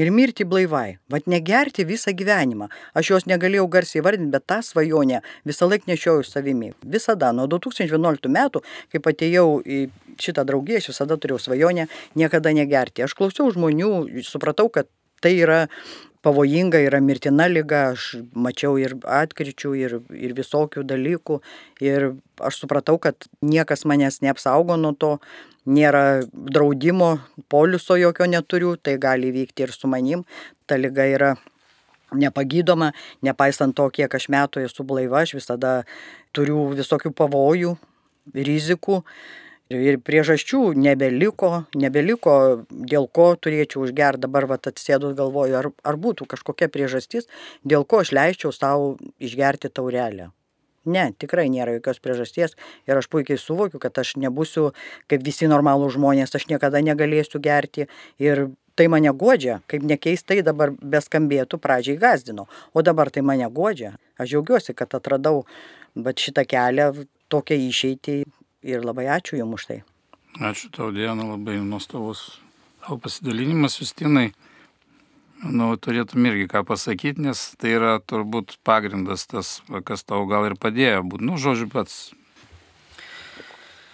ir 0.00 0.10
mirti 0.14 0.46
blaivai. 0.48 0.98
Vat 1.12 1.28
negerti 1.30 1.84
visą 1.88 2.14
gyvenimą. 2.16 2.70
Aš 2.96 3.12
jos 3.14 3.26
negalėjau 3.30 3.66
garsiai 3.72 4.04
vardinti, 4.04 4.32
bet 4.34 4.46
tą 4.48 4.60
svajonę 4.64 5.20
visą 5.48 5.68
laiką 5.70 5.90
nešiojau 5.90 6.26
savimi. 6.26 6.72
Visada, 6.96 7.32
nuo 7.36 7.48
2011 7.50 8.30
metų, 8.32 8.64
kai 8.92 9.02
atėjau 9.12 9.48
į 9.60 9.80
šitą 10.20 10.46
draugiją, 10.48 10.80
aš 10.80 10.92
visada 10.94 11.18
turėjau 11.20 11.40
svajonę 11.48 11.88
niekada 12.18 12.54
negerti. 12.56 13.04
Aš 13.04 13.16
klausiau 13.18 13.50
žmonių, 13.54 14.22
supratau, 14.26 14.70
kad 14.72 14.88
tai 15.20 15.36
yra 15.36 15.66
pavojinga, 16.24 16.80
yra 16.84 17.00
mirtina 17.00 17.46
lyga, 17.48 17.90
aš 17.94 18.10
mačiau 18.36 18.76
ir 18.80 18.96
atkričių, 19.08 19.70
ir, 19.78 19.94
ir 20.12 20.34
visokių 20.36 20.84
dalykų. 20.88 21.40
Ir 21.84 22.10
aš 22.44 22.60
supratau, 22.64 22.98
kad 23.00 23.28
niekas 23.40 23.86
manęs 23.88 24.20
neapsaugo 24.24 24.76
nuo 24.80 24.92
to, 24.92 25.14
nėra 25.70 26.22
draudimo, 26.26 27.14
poliso 27.52 27.96
jokio 28.00 28.26
neturiu, 28.30 28.74
tai 28.76 28.98
gali 28.98 29.30
vykti 29.34 29.66
ir 29.66 29.74
su 29.74 29.90
manim. 29.90 30.24
Ta 30.66 30.78
lyga 30.80 31.06
yra 31.06 31.34
nepagydoma, 32.16 32.92
nepaisant 33.22 33.76
to, 33.76 33.86
kiek 33.94 34.14
aš 34.14 34.28
metų 34.32 34.64
esu 34.66 34.86
blaiva, 34.86 35.22
aš 35.22 35.36
visada 35.38 35.74
turiu 36.34 36.70
visokių 36.74 37.14
pavojų, 37.16 37.76
rizikų. 38.34 39.04
Ir 39.70 40.00
priežasčių 40.02 40.72
nebeliko, 40.74 41.50
nebeliko, 41.78 42.32
dėl 42.70 43.06
ko 43.06 43.28
turėčiau 43.38 43.84
užgerti. 43.84 44.24
Dabar 44.24 44.48
vat 44.50 44.66
atsėdus 44.66 45.14
galvoju, 45.14 45.54
ar, 45.60 45.68
ar 45.86 45.98
būtų 46.06 46.26
kažkokia 46.32 46.66
priežastis, 46.74 47.30
dėl 47.62 47.86
ko 47.86 48.02
aš 48.02 48.10
leisčiau 48.16 48.50
savo 48.50 48.96
išgerti 49.22 49.70
taurelę. 49.70 50.32
Ne, 50.88 51.10
tikrai 51.20 51.50
nėra 51.52 51.74
jokios 51.76 52.00
priežasties 52.00 52.54
ir 52.88 52.96
aš 52.96 53.10
puikiai 53.12 53.36
suvokiu, 53.36 53.80
kad 53.82 53.98
aš 54.00 54.14
nebūsiu 54.16 54.70
kaip 55.12 55.26
visi 55.26 55.48
normalūs 55.50 55.98
žmonės, 55.98 56.32
aš 56.36 56.46
niekada 56.48 56.80
negalėsiu 56.80 57.40
gerti 57.44 57.84
ir 58.18 58.48
tai 58.80 58.86
mane 58.88 59.12
godžia, 59.12 59.58
kaip 59.68 59.84
nekeistai 59.84 60.40
dabar 60.46 60.72
beskambėtų, 60.72 61.60
pradžiai 61.60 62.00
gazdino, 62.00 62.46
o 62.72 62.80
dabar 62.80 63.10
tai 63.12 63.20
mane 63.20 63.44
godžia. 63.52 63.98
Aš 64.16 64.32
džiaugiuosi, 64.32 64.72
kad 64.72 64.96
atradau 64.96 65.44
šitą 65.94 66.46
kelią, 66.48 66.92
tokią 67.28 67.58
išeitį 67.68 68.16
ir 68.72 68.84
labai 68.86 69.10
ačiū 69.12 69.36
Jums 69.36 69.60
už 69.60 69.66
tai. 69.68 69.78
Ačiū 70.40 70.70
tau, 70.72 70.88
Diena, 70.96 71.26
labai 71.28 71.58
nuostabus 71.60 72.40
tavo 72.80 72.96
pasidalinimas, 73.04 73.76
Justinai 73.82 74.30
nu, 75.44 75.72
turėtum 75.80 76.26
irgi 76.28 76.46
ką 76.50 76.64
pasakyti, 76.68 77.24
nes 77.24 77.42
tai 77.60 77.74
yra 77.78 77.98
turbūt 78.00 78.58
pagrindas 78.66 79.26
tas, 79.30 79.60
kas 79.86 80.04
tau 80.04 80.26
gal 80.28 80.50
ir 80.50 80.56
padėjo 80.60 81.04
būti, 81.06 81.26
nu, 81.28 81.38
žodžiu, 81.40 81.70
pats. 81.72 82.10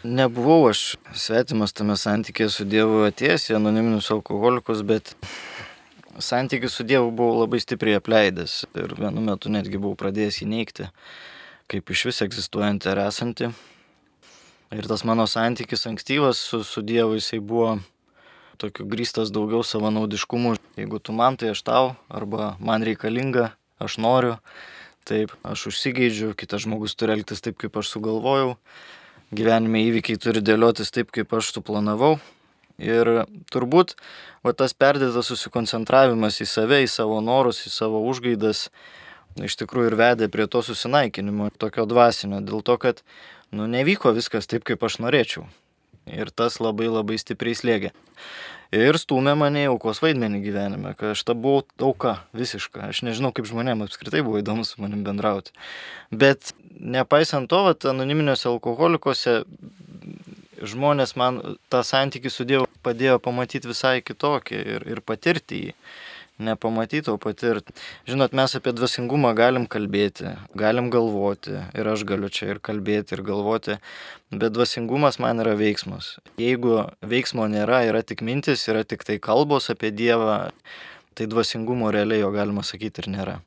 Nebuvau 0.07 0.69
aš 0.71 0.97
svetimas 1.19 1.75
tame 1.75 1.97
santykėje 1.99 2.51
su 2.53 2.67
Dievu 2.69 3.01
atėjęs 3.09 3.49
į 3.51 3.57
anoniminius 3.59 4.11
alkoholikus, 4.15 4.85
bet 4.87 5.15
santykį 6.23 6.71
su 6.71 6.87
Dievu 6.87 7.11
buvau 7.11 7.41
labai 7.43 7.59
stipriai 7.63 7.99
apleidęs 7.99 8.61
ir 8.79 8.95
vienu 8.99 9.25
metu 9.25 9.51
netgi 9.51 9.81
buvau 9.81 9.99
pradėjęs 9.99 10.43
jį 10.43 10.51
neikti, 10.53 10.87
kaip 11.73 11.91
iš 11.91 12.07
vis 12.11 12.23
egzistuojantį 12.29 12.93
ir 12.93 13.03
esantį. 13.07 13.51
Ir 14.77 14.87
tas 14.91 15.05
mano 15.07 15.27
santykis 15.31 15.87
ankstyvas 15.91 16.39
su, 16.43 16.63
su 16.67 16.83
Dievu 16.87 17.19
jisai 17.19 17.39
buvo 17.43 17.77
tokiu 18.59 18.87
grįstas 18.91 19.33
daugiau 19.35 19.63
savanaudiškumu. 19.67 20.57
Jeigu 20.81 21.01
tu 21.01 21.15
man, 21.17 21.39
tai 21.41 21.53
aš 21.53 21.63
tau, 21.67 21.95
arba 22.09 22.55
man 22.61 22.85
reikalinga, 22.87 23.51
aš 23.83 23.99
noriu, 24.03 24.37
taip, 25.09 25.35
aš 25.47 25.69
užsigeidžiu, 25.71 26.33
kitas 26.39 26.65
žmogus 26.67 26.97
turi 26.99 27.17
elgtis 27.17 27.45
taip, 27.45 27.59
kaip 27.63 27.77
aš 27.79 27.93
sugalvojau, 27.95 28.57
gyvenime 29.37 29.85
įvykiai 29.87 30.21
turi 30.23 30.43
dėliotis 30.45 30.93
taip, 30.95 31.13
kaip 31.15 31.33
aš 31.37 31.53
suplanavau. 31.57 32.17
Ir 32.77 33.09
turbūt 33.49 33.95
va, 34.45 34.53
tas 34.53 34.75
perdėtas 34.77 35.31
susikoncentravimas 35.31 36.43
į 36.45 36.49
save, 36.51 36.83
į 36.85 36.91
savo 36.93 37.23
norus, 37.25 37.63
į 37.65 37.73
savo 37.73 38.03
užgaidas 38.05 38.67
iš 39.45 39.57
tikrųjų 39.61 39.93
ir 39.93 39.97
vedė 40.01 40.29
prie 40.33 40.47
to 40.49 40.63
susinaikinimo, 40.65 41.51
tokio 41.57 41.87
dvasinio, 41.89 42.43
dėl 42.45 42.65
to, 42.65 42.77
kad 42.81 43.01
nu, 43.53 43.69
nevyko 43.69 44.13
viskas 44.17 44.49
taip, 44.49 44.65
kaip 44.69 44.85
aš 44.85 45.01
norėčiau. 45.05 45.47
Ir 46.07 46.31
tas 46.31 46.61
labai 46.63 46.89
labai 46.91 47.19
stipriai 47.19 47.59
slėgė. 47.59 47.93
Ir 48.75 48.99
stumė 48.99 49.37
mane 49.39 49.63
į 49.63 49.71
aukos 49.71 50.01
vaidmenį 50.03 50.41
gyvenime, 50.43 50.93
kad 50.99 51.15
aš 51.15 51.23
ta 51.29 51.37
buvau 51.39 51.63
auka 51.87 52.17
visiška. 52.35 52.89
Aš 52.91 53.05
nežinau, 53.07 53.31
kaip 53.35 53.47
žmonėms 53.47 53.87
apskritai 53.87 54.25
buvo 54.27 54.41
įdomu 54.43 54.67
su 54.67 54.83
manim 54.83 55.05
bendrauti. 55.07 55.55
Bet 56.11 56.51
nepaisant 56.81 57.51
to, 57.51 57.63
vat, 57.69 57.87
anoniminiuose 57.87 58.49
alkoholikose 58.51 59.39
žmonės 60.67 61.15
man 61.21 61.41
tą 61.71 61.83
santykį 61.87 62.33
su 62.33 62.47
Dievu 62.49 62.67
padėjo 62.87 63.21
pamatyti 63.23 63.71
visai 63.71 64.01
kitokį 64.03 64.61
ir, 64.77 64.87
ir 64.97 65.03
patirti 65.05 65.63
jį 65.67 65.75
nepamatyti, 66.39 67.11
o 67.11 67.17
patirti. 67.21 67.75
Žinot, 68.09 68.35
mes 68.37 68.57
apie 68.59 68.75
dvasingumą 68.77 69.33
galim 69.37 69.67
kalbėti, 69.71 70.35
galim 70.59 70.91
galvoti 70.93 71.57
ir 71.77 71.89
aš 71.93 72.05
galiu 72.09 72.31
čia 72.33 72.53
ir 72.55 72.61
kalbėti 72.61 73.17
ir 73.17 73.25
galvoti, 73.27 73.79
bet 74.33 74.55
dvasingumas 74.57 75.21
man 75.23 75.41
yra 75.45 75.57
veiksmas. 75.59 76.17
Jeigu 76.41 76.85
veiksmo 77.01 77.49
nėra, 77.51 77.85
yra 77.89 78.05
tik 78.07 78.25
mintis, 78.27 78.67
yra 78.69 78.85
tik 78.85 79.07
tai 79.09 79.19
kalbos 79.23 79.71
apie 79.73 79.93
Dievą, 79.95 80.51
tai 81.17 81.29
dvasingumo 81.33 81.93
realiai 81.95 82.25
jo 82.25 82.33
galima 82.35 82.65
sakyti 82.67 83.05
ir 83.05 83.13
nėra. 83.17 83.39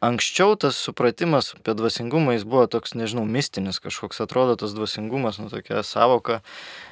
Anksčiau 0.00 0.58
tas 0.60 0.76
supratimas 0.76 1.54
apie 1.56 1.72
dvasingumą 1.72 2.34
jis 2.36 2.42
buvo 2.44 2.66
toks, 2.68 2.92
nežinau, 2.92 3.24
mistinis 3.24 3.78
kažkoks, 3.80 4.20
atrodo 4.20 4.52
tas 4.60 4.74
dvasingumas, 4.76 5.38
nu 5.40 5.48
tokia 5.48 5.80
savoka, 5.80 6.42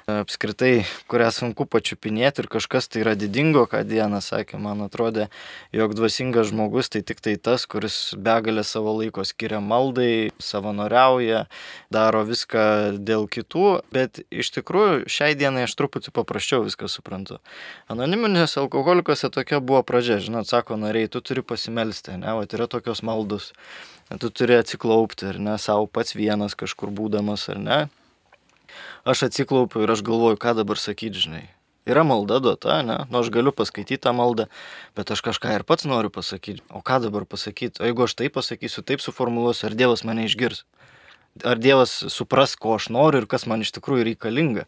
apskritai, 0.08 0.86
kurią 1.12 1.28
sunku 1.36 1.66
pačiupinėti 1.68 2.40
ir 2.40 2.48
kažkas 2.48 2.88
tai 2.88 3.02
yra 3.02 3.12
didingo, 3.16 3.66
ką 3.68 3.82
Diena 3.84 4.22
sakė, 4.24 4.56
man 4.56 4.80
atrodė, 4.86 5.26
jog 5.76 5.92
dvasingas 5.98 6.48
žmogus 6.48 6.88
tai 6.92 7.02
tik 7.04 7.20
tai 7.20 7.34
tas, 7.36 7.66
kuris 7.68 8.14
begalę 8.16 8.64
savo 8.64 8.96
laiko 8.96 9.24
skiria 9.28 9.60
maldai, 9.60 10.32
savanoriauja, 10.40 11.44
daro 11.92 12.24
viską 12.24 12.96
dėl 13.04 13.28
kitų, 13.28 13.66
bet 13.92 14.24
iš 14.32 14.54
tikrųjų 14.56 15.12
šiai 15.12 15.36
dienai 15.36 15.66
aš 15.68 15.76
truputį 15.76 16.12
paprasčiau 16.16 16.64
viską 16.64 16.88
suprantu. 16.88 17.36
Anoniminėse 17.92 18.62
alkoholikose 18.64 19.28
tokia 19.28 19.60
buvo 19.60 19.84
pradžia, 19.84 20.22
žinot, 20.24 20.48
sako 20.48 20.80
nariai, 20.80 21.12
tu 21.12 21.20
turi 21.20 21.44
pasimelsti, 21.44 22.16
ne, 22.24 22.32
o 22.32 22.44
yra 22.44 22.68
tokios 22.94 23.02
maldos. 23.02 23.52
Tu 24.20 24.30
turi 24.30 24.54
atsiklaupti, 24.58 25.26
ar 25.26 25.38
ne, 25.38 25.58
savo 25.58 25.86
pats 25.86 26.14
vienas 26.14 26.54
kažkur 26.54 26.90
būdamas, 26.90 27.48
ar 27.48 27.58
ne, 27.58 27.88
aš 29.04 29.28
atsiklaupiu 29.28 29.82
ir 29.82 29.90
aš 29.90 30.02
galvoju, 30.04 30.36
ką 30.36 30.54
dabar 30.54 30.76
sakyti, 30.76 31.18
žinai. 31.26 31.48
Yra 31.86 32.04
malda 32.04 32.38
duota, 32.40 32.82
ne? 32.82 33.04
Nu, 33.10 33.20
aš 33.20 33.28
galiu 33.28 33.52
paskaityti 33.52 34.00
tą 34.00 34.12
maldą, 34.14 34.46
bet 34.96 35.10
aš 35.10 35.20
kažką 35.20 35.52
ir 35.58 35.64
pats 35.64 35.84
noriu 35.84 36.10
pasakyti. 36.10 36.62
O 36.70 36.80
ką 36.80 37.00
dabar 37.02 37.26
pasakyti? 37.26 37.80
O 37.80 37.84
jeigu 37.84 38.04
aš 38.04 38.14
taip 38.16 38.36
pasakysiu, 38.36 38.84
taip 38.84 39.00
suformuluosiu, 39.04 39.68
ar 39.68 39.76
Dievas 39.76 40.04
mane 40.04 40.24
išgirs? 40.24 40.64
Ar 41.42 41.58
Dievas 41.58 41.90
supras, 42.12 42.54
ko 42.54 42.76
aš 42.78 42.88
noriu 42.94 43.22
ir 43.22 43.26
kas 43.30 43.46
man 43.50 43.64
iš 43.64 43.72
tikrųjų 43.74 44.06
reikalinga. 44.10 44.66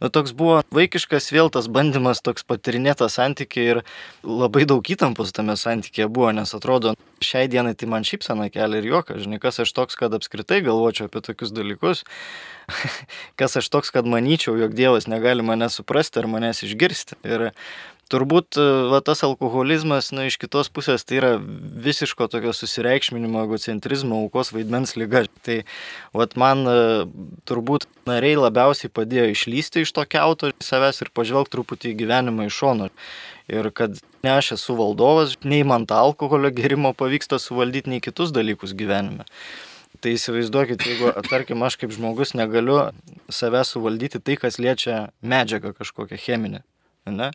Nu, 0.00 0.08
toks 0.12 0.32
buvo 0.36 0.62
vaikiškas 0.72 1.28
vėl 1.34 1.50
tas 1.52 1.68
bandymas 1.68 2.22
toks 2.24 2.46
patirinėtas 2.48 3.18
santykiai 3.18 3.66
ir 3.74 3.82
labai 4.24 4.64
daug 4.68 4.80
įtampos 4.80 5.34
tame 5.36 5.58
santykėje 5.60 6.08
buvo, 6.08 6.30
nes 6.36 6.54
atrodo, 6.56 6.94
šiai 7.24 7.50
dienai 7.52 7.74
tai 7.76 7.90
man 7.92 8.06
šypsena 8.08 8.48
kelia 8.54 8.80
ir 8.80 8.88
juokas, 8.88 9.20
žinai, 9.26 9.40
kas 9.42 9.60
aš 9.64 9.74
toks, 9.76 9.98
kad 10.00 10.16
apskritai 10.16 10.62
galvočiau 10.64 11.10
apie 11.10 11.20
tokius 11.26 11.52
dalykus, 11.56 12.04
kas 13.40 13.60
aš 13.60 13.68
toks, 13.72 13.92
kad 13.92 14.08
manyčiau, 14.08 14.56
jog 14.56 14.76
Dievas 14.76 15.10
negali 15.10 15.44
mane 15.44 15.68
suprasti 15.72 16.22
ar 16.22 16.30
manęs 16.32 16.64
išgirsti. 16.64 17.20
Ir 17.28 17.50
Turbūt 18.06 18.54
e, 18.54 18.64
va, 18.92 19.00
tas 19.02 19.24
alkoholizmas, 19.26 20.12
na, 20.14 20.28
iš 20.28 20.36
kitos 20.38 20.68
pusės 20.70 21.02
tai 21.02 21.16
yra 21.18 21.30
visiško 21.40 22.28
tokio 22.30 22.52
susireikšminimo, 22.54 23.40
egocentrizmo, 23.48 24.20
aukos 24.22 24.52
vaidmens 24.54 24.94
lyga. 24.94 25.24
Tai 25.46 25.56
va, 26.14 26.28
man 26.38 26.62
e, 26.70 26.76
turbūt 27.50 27.88
nariai 28.06 28.38
labiausiai 28.38 28.92
padėjo 28.94 29.32
išlysti 29.32 29.82
iš 29.82 29.94
to 29.96 30.04
keuto 30.06 30.52
savęs 30.62 31.02
ir 31.02 31.10
pažvelgti 31.18 31.56
truputį 31.56 31.90
į 31.90 31.98
gyvenimą 32.04 32.46
iš 32.46 32.60
šono. 32.62 32.88
Ir 33.50 33.72
kad 33.74 33.98
ne 34.22 34.36
aš 34.36 34.52
esu 34.60 34.78
valdovas, 34.78 35.34
nei 35.42 35.66
man 35.66 35.88
tą 35.90 35.98
alkoholio 36.06 36.52
gerimo 36.54 36.94
pavyksta 36.94 37.42
suvaldyti, 37.42 37.90
nei 37.90 38.04
kitus 38.04 38.30
dalykus 38.34 38.76
gyvenime. 38.78 39.26
Tai 39.98 40.14
įsivaizduokit, 40.14 40.86
jeigu, 40.86 41.10
tarkim, 41.26 41.62
aš 41.66 41.80
kaip 41.80 41.90
žmogus 41.94 42.36
negaliu 42.38 42.84
save 43.32 43.66
suvaldyti 43.66 44.22
tai, 44.22 44.38
kas 44.38 44.60
liečia 44.62 45.08
medžiagą 45.26 45.74
kažkokią 45.74 46.22
cheminę. 46.22 46.62
Ne? 47.06 47.30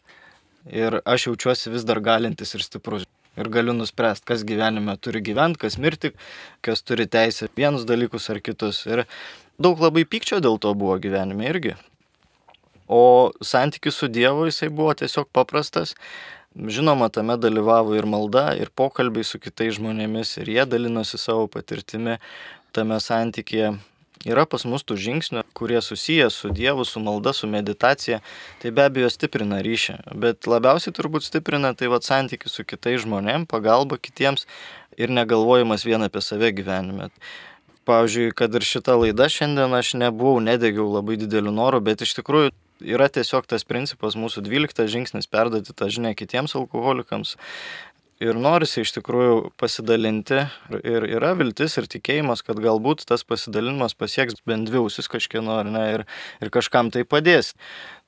Ir 0.69 1.00
aš 1.06 1.28
jaučiuosi 1.30 1.71
vis 1.74 1.86
dar 1.88 2.02
galintis 2.04 2.54
ir 2.56 2.65
stiprus. 2.65 3.08
Ir 3.39 3.47
galiu 3.47 3.71
nuspręsti, 3.71 4.26
kas 4.28 4.41
gyvenime 4.43 4.97
turi 5.00 5.21
gyventi, 5.24 5.62
kas 5.62 5.78
mirti, 5.80 6.12
kas 6.62 6.84
turi 6.84 7.06
teisę 7.08 7.47
vienus 7.56 7.86
dalykus 7.88 8.28
ar 8.30 8.41
kitus. 8.43 8.84
Ir 8.86 9.06
daug 9.56 9.80
labai 9.80 10.04
pykčio 10.04 10.41
dėl 10.43 10.60
to 10.60 10.74
buvo 10.76 10.97
gyvenime 11.00 11.47
irgi. 11.47 11.78
O 12.91 13.32
santykis 13.39 13.95
su 13.95 14.10
Dievu 14.12 14.50
jisai 14.50 14.67
buvo 14.67 14.91
tiesiog 15.00 15.30
paprastas. 15.32 15.95
Žinoma, 16.52 17.08
tame 17.08 17.38
dalyvavo 17.39 17.95
ir 17.95 18.04
malda, 18.04 18.50
ir 18.60 18.67
pokalbiai 18.76 19.24
su 19.24 19.39
kitais 19.39 19.78
žmonėmis, 19.78 20.34
ir 20.43 20.52
jie 20.52 20.65
dalinosi 20.67 21.15
savo 21.15 21.47
patirtimi 21.47 22.17
tame 22.76 23.00
santykėje. 23.00 23.78
Yra 24.22 24.44
pas 24.46 24.62
mus 24.70 24.84
tų 24.86 25.00
žingsnių, 25.02 25.42
kurie 25.58 25.80
susiję 25.82 26.28
su 26.30 26.52
Dievu, 26.54 26.86
su 26.86 27.02
malda, 27.02 27.34
su 27.34 27.48
meditacija, 27.50 28.20
tai 28.62 28.70
be 28.70 28.86
abejo 28.86 29.10
stiprina 29.10 29.64
ryšį, 29.66 29.96
bet 30.14 30.46
labiausiai 30.46 30.94
turbūt 30.94 31.26
stiprina 31.26 31.74
tai 31.74 31.90
vad 31.90 32.06
santykių 32.06 32.52
su 32.54 32.66
kitais 32.68 33.02
žmonėmis, 33.02 33.50
pagalba 33.50 33.98
kitiems 33.98 34.46
ir 35.02 35.10
negalvojimas 35.10 35.88
vien 35.88 36.06
apie 36.06 36.22
save 36.22 36.52
gyvenime. 36.54 37.10
Pavyzdžiui, 37.90 38.36
kad 38.38 38.54
ir 38.54 38.62
šita 38.62 38.94
laida 39.02 39.26
šiandien 39.26 39.74
aš 39.74 39.96
nebuvau, 39.98 40.38
nedegiau 40.38 40.86
labai 40.94 41.18
dideliu 41.18 41.50
noru, 41.56 41.82
bet 41.82 42.06
iš 42.06 42.14
tikrųjų 42.20 42.52
yra 42.82 43.08
tiesiog 43.10 43.48
tas 43.50 43.66
principas 43.66 44.18
mūsų 44.18 44.44
12 44.46 44.86
žingsnis 44.90 45.30
perduoti 45.30 45.74
tą 45.74 45.90
žinią 45.90 46.14
kitiems 46.18 46.54
alkoholikams. 46.58 47.38
Ir 48.22 48.38
norisi 48.38 48.84
iš 48.84 48.92
tikrųjų 49.00 49.52
pasidalinti 49.58 50.44
ir 50.86 51.08
yra 51.08 51.32
viltis 51.40 51.80
ir 51.82 51.88
tikėjimas, 51.90 52.44
kad 52.46 52.60
galbūt 52.62 53.08
tas 53.10 53.26
pasidalinimas 53.26 53.98
pasieks 53.98 54.38
bent 54.46 54.70
dvi 54.70 54.84
ausis 54.84 55.10
kažkieno 55.10 55.56
ar 55.64 55.72
ne 55.74 55.86
ir, 55.96 56.04
ir 56.38 56.54
kažkam 56.54 56.92
tai 56.94 57.02
padės. 57.02 57.56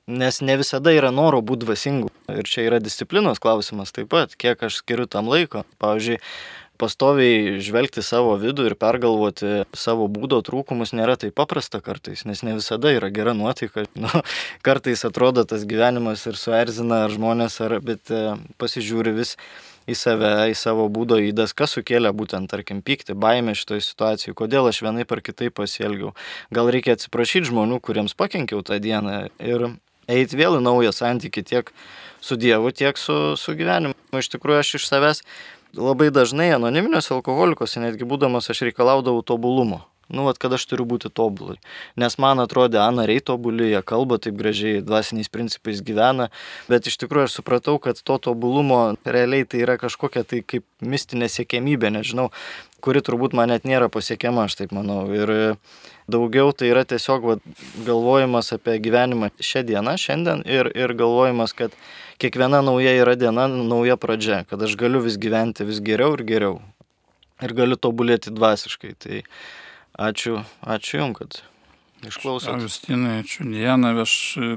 Nes 0.06 0.42
ne 0.44 0.58
visada 0.60 0.92
yra 0.94 1.10
noro 1.16 1.40
būti 1.42 1.64
dvasingu. 1.64 2.12
Ir 2.30 2.46
čia 2.46 2.68
yra 2.68 2.82
disciplinos 2.84 3.42
klausimas 3.42 3.96
taip 3.96 4.12
pat, 4.12 4.36
kiek 4.38 4.62
aš 4.68 4.82
skiriu 4.84 5.08
tam 5.10 5.32
laiko. 5.32 5.64
Pavyzdžiui, 5.82 6.20
pastoviai 6.78 7.58
žvelgti 7.64 8.04
savo 8.06 8.36
vidų 8.42 8.68
ir 8.70 8.78
pergalvoti 8.78 9.64
savo 9.78 10.06
būdo 10.12 10.44
trūkumus 10.46 10.94
nėra 10.94 11.16
taip 11.22 11.34
paprasta 11.40 11.82
kartais, 11.82 12.26
nes 12.30 12.44
ne 12.46 12.58
visada 12.60 12.94
yra 12.94 13.10
gera 13.14 13.34
nuotaika. 13.38 13.88
Nu, 14.04 14.10
kartais 14.66 15.06
atrodo 15.08 15.46
tas 15.48 15.64
gyvenimas 15.70 16.26
ir 16.28 16.38
suerzina 16.38 17.06
ar 17.06 17.14
žmonės, 17.14 17.62
ar, 17.64 17.80
bet 17.86 18.12
e, 18.12 18.34
pasižiūri 18.60 19.14
vis 19.16 19.38
į 19.90 19.96
save, 19.98 20.32
į 20.52 20.58
savo 20.58 20.88
būdo 20.92 21.20
įdas, 21.22 21.54
kas 21.58 21.76
sukėlė 21.78 22.14
būtent, 22.16 22.50
tarkim, 22.52 22.82
pykti, 22.86 23.16
baimę 23.18 23.56
šitoje 23.58 23.84
situacijoje, 23.86 24.36
kodėl 24.40 24.70
aš 24.70 24.84
vienaip 24.86 25.12
ar 25.12 25.24
kitaip 25.26 25.56
pasielgiau. 25.60 26.14
Gal 26.54 26.72
reikia 26.74 26.98
atsiprašyti 26.98 27.52
žmonių, 27.52 27.82
kuriems 27.84 28.16
pakenkiau 28.18 28.64
tą 28.66 28.80
dieną 28.84 29.28
ir 29.44 29.68
eiti 30.08 30.40
vėl 30.40 30.60
į 30.60 30.64
naują 30.66 30.94
santyki 30.96 31.44
tiek 31.44 31.72
su 32.24 32.40
Dievu, 32.40 32.72
tiek 32.72 33.00
su, 33.00 33.36
su 33.40 33.56
gyvenimu. 33.60 33.96
Iš 34.16 34.32
tikrųjų, 34.36 34.64
aš 34.64 34.76
iš 34.80 34.88
savęs 34.92 35.24
labai 35.76 36.12
dažnai 36.14 36.52
anoniminiuose 36.56 37.16
alkoholikose, 37.16 37.82
netgi 37.84 38.08
būdamas, 38.08 38.52
aš 38.52 38.68
reikalaudavau 38.70 39.24
tobulumo. 39.26 39.84
Nu, 40.10 40.26
vat, 40.28 40.38
kad 40.38 40.54
aš 40.54 40.66
turiu 40.68 40.86
būti 40.88 41.08
tobulai. 41.14 41.56
Nes 42.00 42.18
man 42.20 42.44
atrodė, 42.44 42.82
a, 42.84 42.90
nariai 42.92 43.24
tobuli, 43.24 43.70
jie 43.72 43.80
kalba 43.88 44.20
taip 44.22 44.36
gražiai, 44.40 44.82
dvasiniais 44.84 45.32
principais 45.32 45.80
gyvena, 45.86 46.28
bet 46.68 46.90
iš 46.92 47.00
tikrųjų 47.02 47.30
aš 47.30 47.38
supratau, 47.40 47.78
kad 47.82 48.02
to 48.04 48.20
tobulumo 48.28 48.82
realiai 49.08 49.48
tai 49.48 49.64
yra 49.64 49.80
kažkokia 49.82 50.26
tai 50.28 50.44
kaip 50.44 50.68
mistinė 50.84 51.32
siekėmybė, 51.32 51.94
nežinau, 51.96 52.28
kuri 52.84 53.00
turbūt 53.00 53.36
man 53.38 53.54
net 53.54 53.64
nėra 53.68 53.88
pasiekiama, 53.92 54.50
aš 54.50 54.60
taip 54.60 54.76
manau. 54.76 55.06
Ir 55.16 55.56
daugiau 56.12 56.52
tai 56.52 56.74
yra 56.74 56.84
tiesiog 56.88 57.28
vat, 57.32 57.50
galvojimas 57.88 58.52
apie 58.58 58.76
gyvenimą 58.84 59.32
šią 59.40 59.64
dieną, 59.72 59.96
šiandien 60.04 60.44
ir, 60.44 60.68
ir 60.76 60.94
galvojimas, 61.00 61.56
kad 61.56 61.76
kiekviena 62.20 62.60
nauja 62.66 62.92
yra 63.00 63.16
diena, 63.20 63.48
nauja 63.48 63.96
pradžia, 64.00 64.44
kad 64.50 64.62
aš 64.68 64.76
galiu 64.80 65.02
vis 65.08 65.16
gyventi 65.16 65.68
vis 65.68 65.80
geriau 65.84 66.18
ir 66.20 66.28
geriau. 66.28 66.62
Ir 67.44 67.56
galiu 67.56 67.80
tobulėti 67.80 68.32
dvasiškai. 68.36 68.94
Tai 69.00 69.24
ačiū, 69.98 70.44
ačiū 70.62 71.00
Jums, 71.00 71.18
kad 71.20 71.42
išklausot. 72.10 72.56
Augustinai, 72.56 73.20
ačiū 73.24 73.48
Diena, 73.50 73.94
aš 74.04 74.14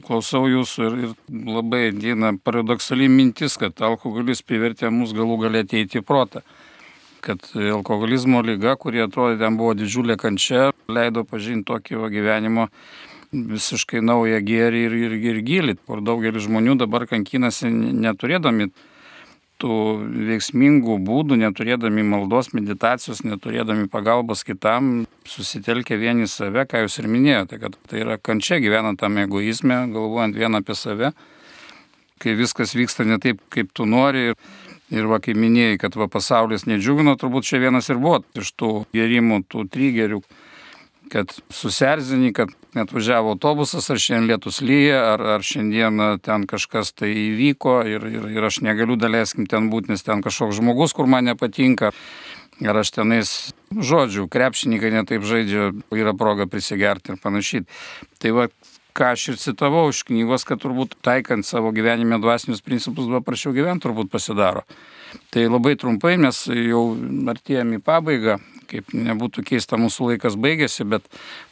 klausau 0.06 0.46
jūsų 0.50 0.86
ir, 0.86 1.00
ir 1.06 1.42
labai 1.48 1.90
Diena 1.96 2.34
paradoksaliai 2.36 3.10
mintis, 3.12 3.58
kad 3.60 3.80
alkoholis 3.84 4.42
privertė 4.46 4.90
mus 4.90 5.14
galų 5.16 5.42
galę 5.46 5.66
ateiti 5.66 6.02
į 6.02 6.06
protą 6.06 6.44
kad 7.26 7.42
alkoholizmo 7.58 8.38
lyga, 8.46 8.76
kurie 8.78 9.02
atrodė 9.02 9.40
ten 9.40 9.56
buvo 9.58 9.74
didžiulė 9.74 10.14
kančia, 10.20 10.70
leido 10.86 11.24
pažinti 11.26 11.66
tokį 11.72 12.10
gyvenimo 12.12 12.68
visiškai 13.32 14.02
naują 14.04 14.38
gėrį 14.46 14.82
ir, 14.86 14.94
ir, 15.08 15.16
ir 15.32 15.40
gilį, 15.46 15.76
kur 15.88 16.02
daugelis 16.06 16.46
žmonių 16.46 16.76
dabar 16.84 17.06
kankinasi 17.10 17.70
neturėdami 17.72 18.70
tų 19.62 19.76
veiksmingų 20.28 20.98
būdų, 21.06 21.38
neturėdami 21.40 22.04
maldos, 22.06 22.52
meditacijos, 22.56 23.22
neturėdami 23.24 23.88
pagalbos 23.92 24.44
kitam, 24.46 25.06
susitelkia 25.28 25.98
vieni 26.00 26.28
save, 26.30 26.66
ką 26.68 26.84
jūs 26.84 26.98
ir 27.00 27.08
minėjote, 27.12 27.60
kad 27.62 27.78
tai 27.88 28.02
yra 28.04 28.18
kančia 28.20 28.60
gyvenant 28.62 29.00
tam 29.00 29.18
egoizme, 29.22 29.86
galvojant 29.94 30.36
vien 30.36 30.58
apie 30.58 30.76
save, 30.76 31.12
kai 32.22 32.36
viskas 32.36 32.76
vyksta 32.76 33.06
ne 33.08 33.20
taip, 33.22 33.40
kaip 33.52 33.72
tu 33.76 33.88
nori. 33.88 34.30
Ir, 34.32 34.40
ir 34.94 35.08
va, 35.10 35.18
kaip 35.22 35.38
minėjai, 35.40 35.80
kad 35.82 35.96
va, 35.98 36.06
pasaulis 36.10 36.68
nedžiugino, 36.68 37.16
turbūt 37.18 37.48
čia 37.48 37.58
vienas 37.62 37.88
ir 37.90 37.98
buvo 38.02 38.20
iš 38.38 38.52
tų 38.54 38.72
gerimų, 38.94 39.42
tų 39.50 39.66
trigerių 39.72 40.20
kad 41.10 41.32
susierzini, 41.50 42.32
kad 42.36 42.52
net 42.76 42.92
važiavo 42.92 43.32
autobusas, 43.34 43.88
ar 43.90 44.00
šiandien 44.00 44.30
lietus 44.30 44.60
lyja, 44.64 45.00
ar, 45.14 45.24
ar 45.36 45.44
šiandien 45.46 46.18
ten 46.24 46.46
kažkas 46.50 46.92
tai 46.96 47.10
įvyko 47.12 47.78
ir, 47.88 48.06
ir, 48.10 48.28
ir 48.36 48.48
aš 48.48 48.60
negaliu 48.66 48.98
daleiskim 49.00 49.48
ten 49.50 49.70
būti, 49.72 49.92
nes 49.94 50.04
ten 50.06 50.24
kažkoks 50.24 50.58
žmogus, 50.60 50.96
kur 50.96 51.08
man 51.10 51.28
nepatinka. 51.30 51.92
Ar 52.64 52.78
aš 52.80 52.94
tenais, 52.96 53.30
žodžiu, 53.68 54.30
krepšininkai 54.32 54.88
netaip 54.94 55.24
žaidžia, 55.28 55.74
yra 55.92 56.14
proga 56.16 56.46
prisigerti 56.48 57.12
ir 57.12 57.20
panašiai. 57.20 57.66
Tai 58.22 58.32
va, 58.32 58.46
ką 58.96 59.10
aš 59.12 59.26
ir 59.32 59.40
citavau 59.40 59.90
iš 59.92 60.00
knygos, 60.08 60.46
kad 60.48 60.62
turbūt 60.62 60.96
taikant 61.04 61.44
savo 61.44 61.72
gyvenime 61.76 62.16
dvasinius 62.22 62.64
principus 62.64 63.10
paprasčiau 63.12 63.52
gyventi 63.56 63.84
turbūt 63.84 64.08
pasidaro. 64.12 64.64
Tai 65.32 65.44
labai 65.50 65.76
trumpai 65.80 66.16
mes 66.20 66.46
jau 66.48 66.86
artėjame 67.28 67.76
į 67.76 67.84
pabaigą 67.84 68.38
kaip 68.70 68.94
nebūtų 68.94 69.44
keista, 69.46 69.78
mūsų 69.80 70.12
laikas 70.12 70.38
baigėsi, 70.40 70.86
bet 70.88 71.06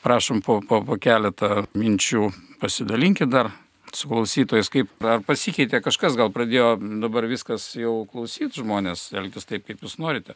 prašom 0.05 0.42
po, 0.44 0.61
po, 0.66 0.83
po 0.87 0.98
keletą 1.00 1.66
minčių 1.74 2.31
pasidalinkit 2.62 3.31
dar 3.33 3.53
su 3.94 4.09
klausytojais, 4.11 4.70
kaip 4.72 5.07
ar 5.07 5.22
pasikeitė 5.27 5.81
kažkas, 5.85 6.16
gal 6.18 6.33
pradėjo 6.35 6.74
dabar 7.03 7.29
viskas 7.31 7.70
jau 7.79 8.03
klausyti 8.11 8.62
žmonės, 8.62 9.09
elgtis 9.14 9.46
taip, 9.48 9.66
kaip 9.68 9.85
jūs 9.85 9.98
norite. 10.03 10.35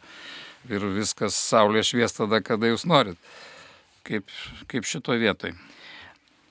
Ir 0.71 0.83
viskas 0.95 1.37
saulė 1.39 1.83
švies 1.87 2.15
tada, 2.15 2.41
kada 2.43 2.71
jūs 2.71 2.85
norit. 2.89 3.19
Kaip, 4.07 4.31
kaip 4.71 4.87
šito 4.87 5.15
vietoj. 5.19 5.53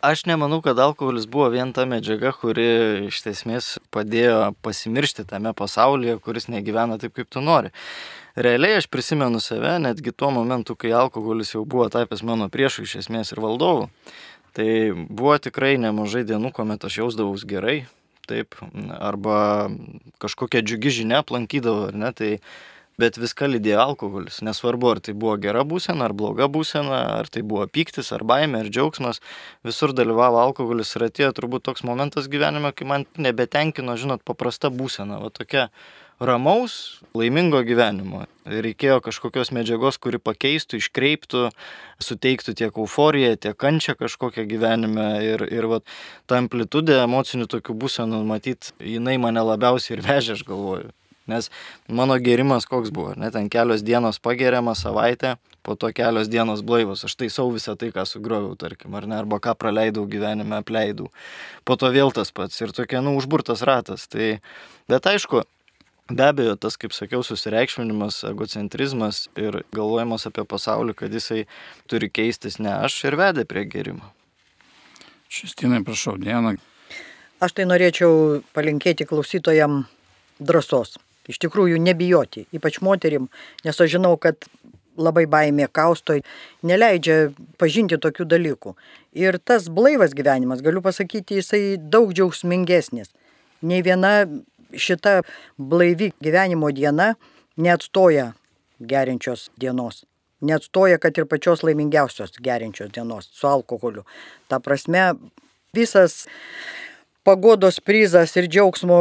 Aš 0.05 0.29
nemanau, 0.31 0.61
kad 0.63 0.79
alkoholis 0.79 1.25
buvo 1.27 1.49
vien 1.51 1.73
ta 1.75 1.83
medžiaga, 1.89 2.31
kuri 2.31 2.69
iš 3.09 3.19
esmės 3.27 3.71
padėjo 3.91 4.53
pasimiršti 4.63 5.25
tame 5.27 5.51
pasaulyje, 5.59 6.21
kuris 6.23 6.47
negyvena 6.53 7.01
taip, 7.03 7.17
kaip 7.17 7.27
tu 7.35 7.43
nori. 7.43 7.73
Realiai 8.39 8.77
aš 8.79 8.87
prisimenu 8.87 9.41
save, 9.43 9.73
netgi 9.83 10.13
tuo 10.15 10.29
momentu, 10.31 10.77
kai 10.79 10.93
alkoholis 10.95 11.57
jau 11.57 11.65
buvo 11.67 11.89
tapęs 11.91 12.21
mano 12.23 12.47
priešu 12.55 12.85
iš 12.85 12.93
esmės 13.01 13.33
ir 13.35 13.41
valdovu. 13.43 13.89
Tai 14.55 14.69
buvo 14.95 15.35
tikrai 15.43 15.73
nemažai 15.83 16.23
dienų, 16.29 16.53
kuomet 16.55 16.87
aš 16.87 17.01
jausdavaus 17.01 17.43
gerai, 17.51 17.81
taip, 18.31 18.55
arba 18.95 19.41
kažkokia 20.23 20.63
džiugi 20.63 21.01
žinia 21.01 21.25
aplankydavo, 21.25 21.89
ar 21.91 21.99
ne, 21.99 22.15
tai 22.15 22.31
bet 22.99 23.19
viską 23.19 23.51
lydėjo 23.57 23.83
alkoholis. 23.89 24.39
Nesvarbu, 24.47 24.95
ar 24.95 25.03
tai 25.03 25.19
buvo 25.19 25.35
gera 25.43 25.67
būsena, 25.67 26.07
ar 26.07 26.15
bloga 26.15 26.47
būsena, 26.47 27.03
ar 27.19 27.27
tai 27.27 27.43
buvo 27.43 27.67
pyktis, 27.67 28.15
ar 28.15 28.23
baimė, 28.23 28.63
ar 28.63 28.71
džiaugsmas, 28.71 29.19
visur 29.67 29.91
dalyvavo 29.99 30.39
alkoholis 30.47 30.95
ir 30.95 31.11
atėjo 31.11 31.35
turbūt 31.41 31.67
toks 31.67 31.83
momentas 31.83 32.31
gyvenime, 32.31 32.71
kai 32.71 32.87
man 32.87 33.11
nebetenkino, 33.19 33.99
žinot, 33.99 34.23
paprasta 34.23 34.71
būsena, 34.71 35.19
va 35.27 35.35
tokia 35.35 35.73
ramaus, 36.21 37.01
laimingo 37.17 37.61
gyvenimo. 37.67 38.25
Reikėjo 38.49 38.99
kažkokios 39.05 39.53
medžiagos, 39.55 39.99
kuri 40.03 40.21
pakeistų, 40.23 40.81
iškreiptų, 40.83 41.49
suteiktų 42.03 42.55
tiek 42.59 42.79
euforiją, 42.81 43.37
tiek 43.37 43.59
kančią 43.59 43.95
kažkokią 43.99 44.47
gyvenime. 44.49 45.09
Ir, 45.27 45.45
ir 45.53 45.69
va, 45.71 45.81
ta 46.27 46.41
amplitudė 46.43 47.03
emocinių 47.05 47.49
tokių 47.51 47.77
būsenų, 47.85 48.23
matyt, 48.29 48.73
jinai 48.83 49.19
mane 49.21 49.45
labiausiai 49.45 49.99
ir 49.99 50.07
vežė, 50.07 50.39
aš 50.39 50.47
galvoju. 50.49 50.95
Nes 51.29 51.51
mano 51.93 52.17
gėrimas 52.17 52.65
koks 52.65 52.89
buvo, 52.95 53.13
net 53.21 53.35
ten 53.37 53.51
kelios 53.53 53.83
dienos 53.85 54.17
pageriama 54.25 54.73
savaitę, 54.73 55.35
po 55.61 55.75
to 55.77 55.91
kelios 55.93 56.31
dienos 56.33 56.63
blaivos, 56.65 57.03
aš 57.05 57.19
taisau 57.21 57.51
visą 57.53 57.75
tai, 57.77 57.91
ką 57.93 58.07
sugroviau, 58.09 58.55
tarkim, 58.57 58.95
ar 58.97 59.05
ne, 59.05 59.19
arba 59.21 59.37
ką 59.45 59.53
praleidau 59.61 60.07
gyvenime, 60.09 60.63
apleidau. 60.63 61.11
Po 61.69 61.77
to 61.77 61.93
vėl 61.93 62.15
tas 62.17 62.33
pats 62.33 62.57
ir 62.65 62.73
tokia, 62.73 63.03
nu, 63.05 63.13
užburtas 63.21 63.61
ratas. 63.69 64.09
Tai, 64.09 64.39
bet 64.89 65.11
aišku, 65.13 65.45
Be 66.09 66.25
abejo, 66.25 66.55
tas, 66.57 66.79
kaip 66.81 66.95
sakiau, 66.97 67.21
susireikšminimas, 67.21 68.23
egocentrizmas 68.31 69.27
ir 69.37 69.61
galvojimas 69.77 70.25
apie 70.31 70.47
pasaulį, 70.49 70.95
kad 70.97 71.13
jisai 71.13 71.43
turi 71.91 72.09
keistis 72.09 72.57
ne 72.65 72.73
aš 72.73 72.97
ir 73.11 73.17
vedė 73.21 73.45
prie 73.49 73.67
gerimo. 73.69 74.09
Šistinai, 75.29 75.83
prašau, 75.85 76.17
Diena. 76.17 76.55
Aš 77.45 77.59
tai 77.59 77.69
norėčiau 77.69 78.41
palinkėti 78.57 79.05
klausytojam 79.11 79.83
drąsos. 80.41 80.97
Iš 81.29 81.43
tikrųjų, 81.45 81.77
nebijoti, 81.85 82.47
ypač 82.57 82.81
moterim, 82.81 83.29
nes 83.67 83.77
aš 83.77 83.99
žinau, 83.99 84.15
kad 84.17 84.49
labai 84.99 85.27
baimė 85.31 85.69
kausto, 85.69 86.17
neleidžia 86.65 87.35
pažinti 87.61 88.01
tokių 88.01 88.25
dalykų. 88.33 88.73
Ir 89.21 89.37
tas 89.45 89.69
blaivas 89.69 90.17
gyvenimas, 90.17 90.65
galiu 90.65 90.81
pasakyti, 90.83 91.43
jisai 91.43 91.77
daug 91.77 92.17
džiaugsmingesnis. 92.17 93.13
Nei 93.61 93.85
viena 93.85 94.25
šita 94.75 95.23
blaivi 95.57 96.13
gyvenimo 96.21 96.71
diena 96.75 97.15
neatstoja 97.57 98.33
gerinčios 98.79 99.51
dienos. 99.61 100.05
Neatstoja, 100.41 100.99
kad 100.99 101.19
ir 101.19 101.27
pačios 101.27 101.65
laimingiausios 101.67 102.37
gerinčios 102.39 102.93
dienos 102.95 103.29
su 103.33 103.47
alkoholiu. 103.47 104.05
Ta 104.49 104.61
prasme, 104.61 105.15
visas 105.75 106.29
pagodos 107.27 107.81
prizas 107.81 108.37
ir 108.39 108.47
džiaugsmo 108.47 109.01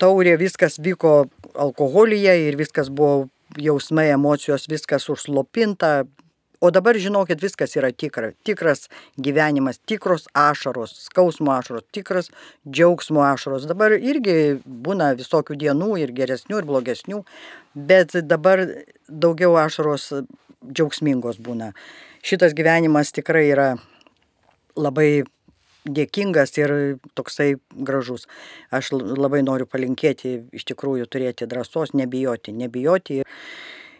taurė, 0.00 0.38
viskas 0.40 0.78
vyko 0.80 1.26
alkoholyje 1.54 2.34
ir 2.48 2.56
viskas 2.56 2.88
buvo 2.88 3.28
jausmai, 3.58 4.08
emocijos, 4.14 4.66
viskas 4.68 5.08
užslopinta, 5.12 6.04
O 6.60 6.70
dabar 6.74 6.96
žinokit, 6.98 7.38
viskas 7.42 7.76
yra 7.78 7.92
tikra. 7.94 8.32
Tikras 8.42 8.88
gyvenimas, 9.22 9.78
tikros 9.86 10.26
ašaros, 10.34 10.96
skausmo 11.06 11.52
ašaros, 11.54 11.84
tikras 11.94 12.32
džiaugsmo 12.66 13.22
ašaros. 13.22 13.68
Dabar 13.70 13.94
irgi 13.94 14.58
būna 14.66 15.12
visokių 15.20 15.54
dienų 15.60 15.92
ir 16.02 16.12
geresnių, 16.16 16.58
ir 16.58 16.66
blogesnių, 16.66 17.22
bet 17.78 18.18
dabar 18.26 18.64
daugiau 19.06 19.54
ašaros 19.62 20.10
džiaugsmingos 20.66 21.38
būna. 21.38 21.70
Šitas 22.26 22.58
gyvenimas 22.58 23.14
tikrai 23.14 23.46
yra 23.52 23.68
labai 24.74 25.22
dėkingas 25.86 26.56
ir 26.58 26.72
toksai 27.16 27.52
gražus. 27.70 28.26
Aš 28.74 28.90
labai 28.98 29.44
noriu 29.46 29.66
palinkėti 29.70 30.34
iš 30.58 30.66
tikrųjų 30.72 31.06
turėti 31.06 31.46
drąsos, 31.48 31.94
nebijoti, 31.94 32.52
nebijoti. 32.52 33.22
Ir 33.22 33.28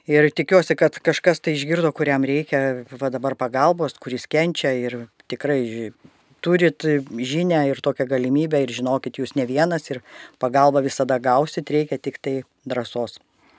Ir 0.08 0.30
tikiuosi, 0.32 0.72
kad 0.78 0.94
kažkas 1.04 1.42
tai 1.44 1.52
išgirdo, 1.52 1.90
kuriam 1.92 2.24
reikia 2.24 2.86
va 2.96 3.10
dabar 3.12 3.34
pagalbos, 3.36 3.98
kuris 4.00 4.24
kenčia 4.24 4.72
ir 4.72 5.02
tikrai 5.28 5.92
turit 6.40 6.84
žinę 7.12 7.66
ir 7.68 7.82
tokią 7.84 8.06
galimybę 8.08 8.62
ir 8.64 8.72
žinokit, 8.72 9.18
jūs 9.20 9.34
ne 9.36 9.44
vienas 9.44 9.90
ir 9.92 10.00
pagalbą 10.40 10.80
visada 10.86 11.18
gausit, 11.20 11.68
reikia 11.68 11.98
tik 12.00 12.16
tai 12.24 12.40
drąsos. 12.64 13.18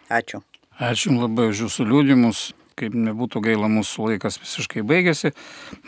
Ačiū. 0.09 0.41
Ačiū 0.79 1.13
labai 1.19 1.51
už 1.53 1.67
jūsų 1.67 1.85
liūdimus. 1.91 2.49
Kaip 2.79 2.93
nebūtų 2.95 3.41
gaila, 3.43 3.67
mūsų 3.67 4.05
laikas 4.07 4.37
visiškai 4.39 4.85
baigėsi. 4.87 5.33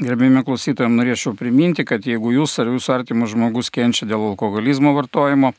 Gerbėjime 0.04 0.42
klausytojams 0.44 0.98
norėčiau 1.00 1.32
priminti, 1.40 1.86
kad 1.88 2.04
jeigu 2.04 2.34
jūs 2.36 2.58
ar 2.60 2.68
jūsų 2.68 2.92
artimas 2.98 3.32
žmogus 3.32 3.72
kenčia 3.72 4.04
dėl 4.10 4.26
alkoholizmo 4.34 4.92
vartojimo, 4.98 5.54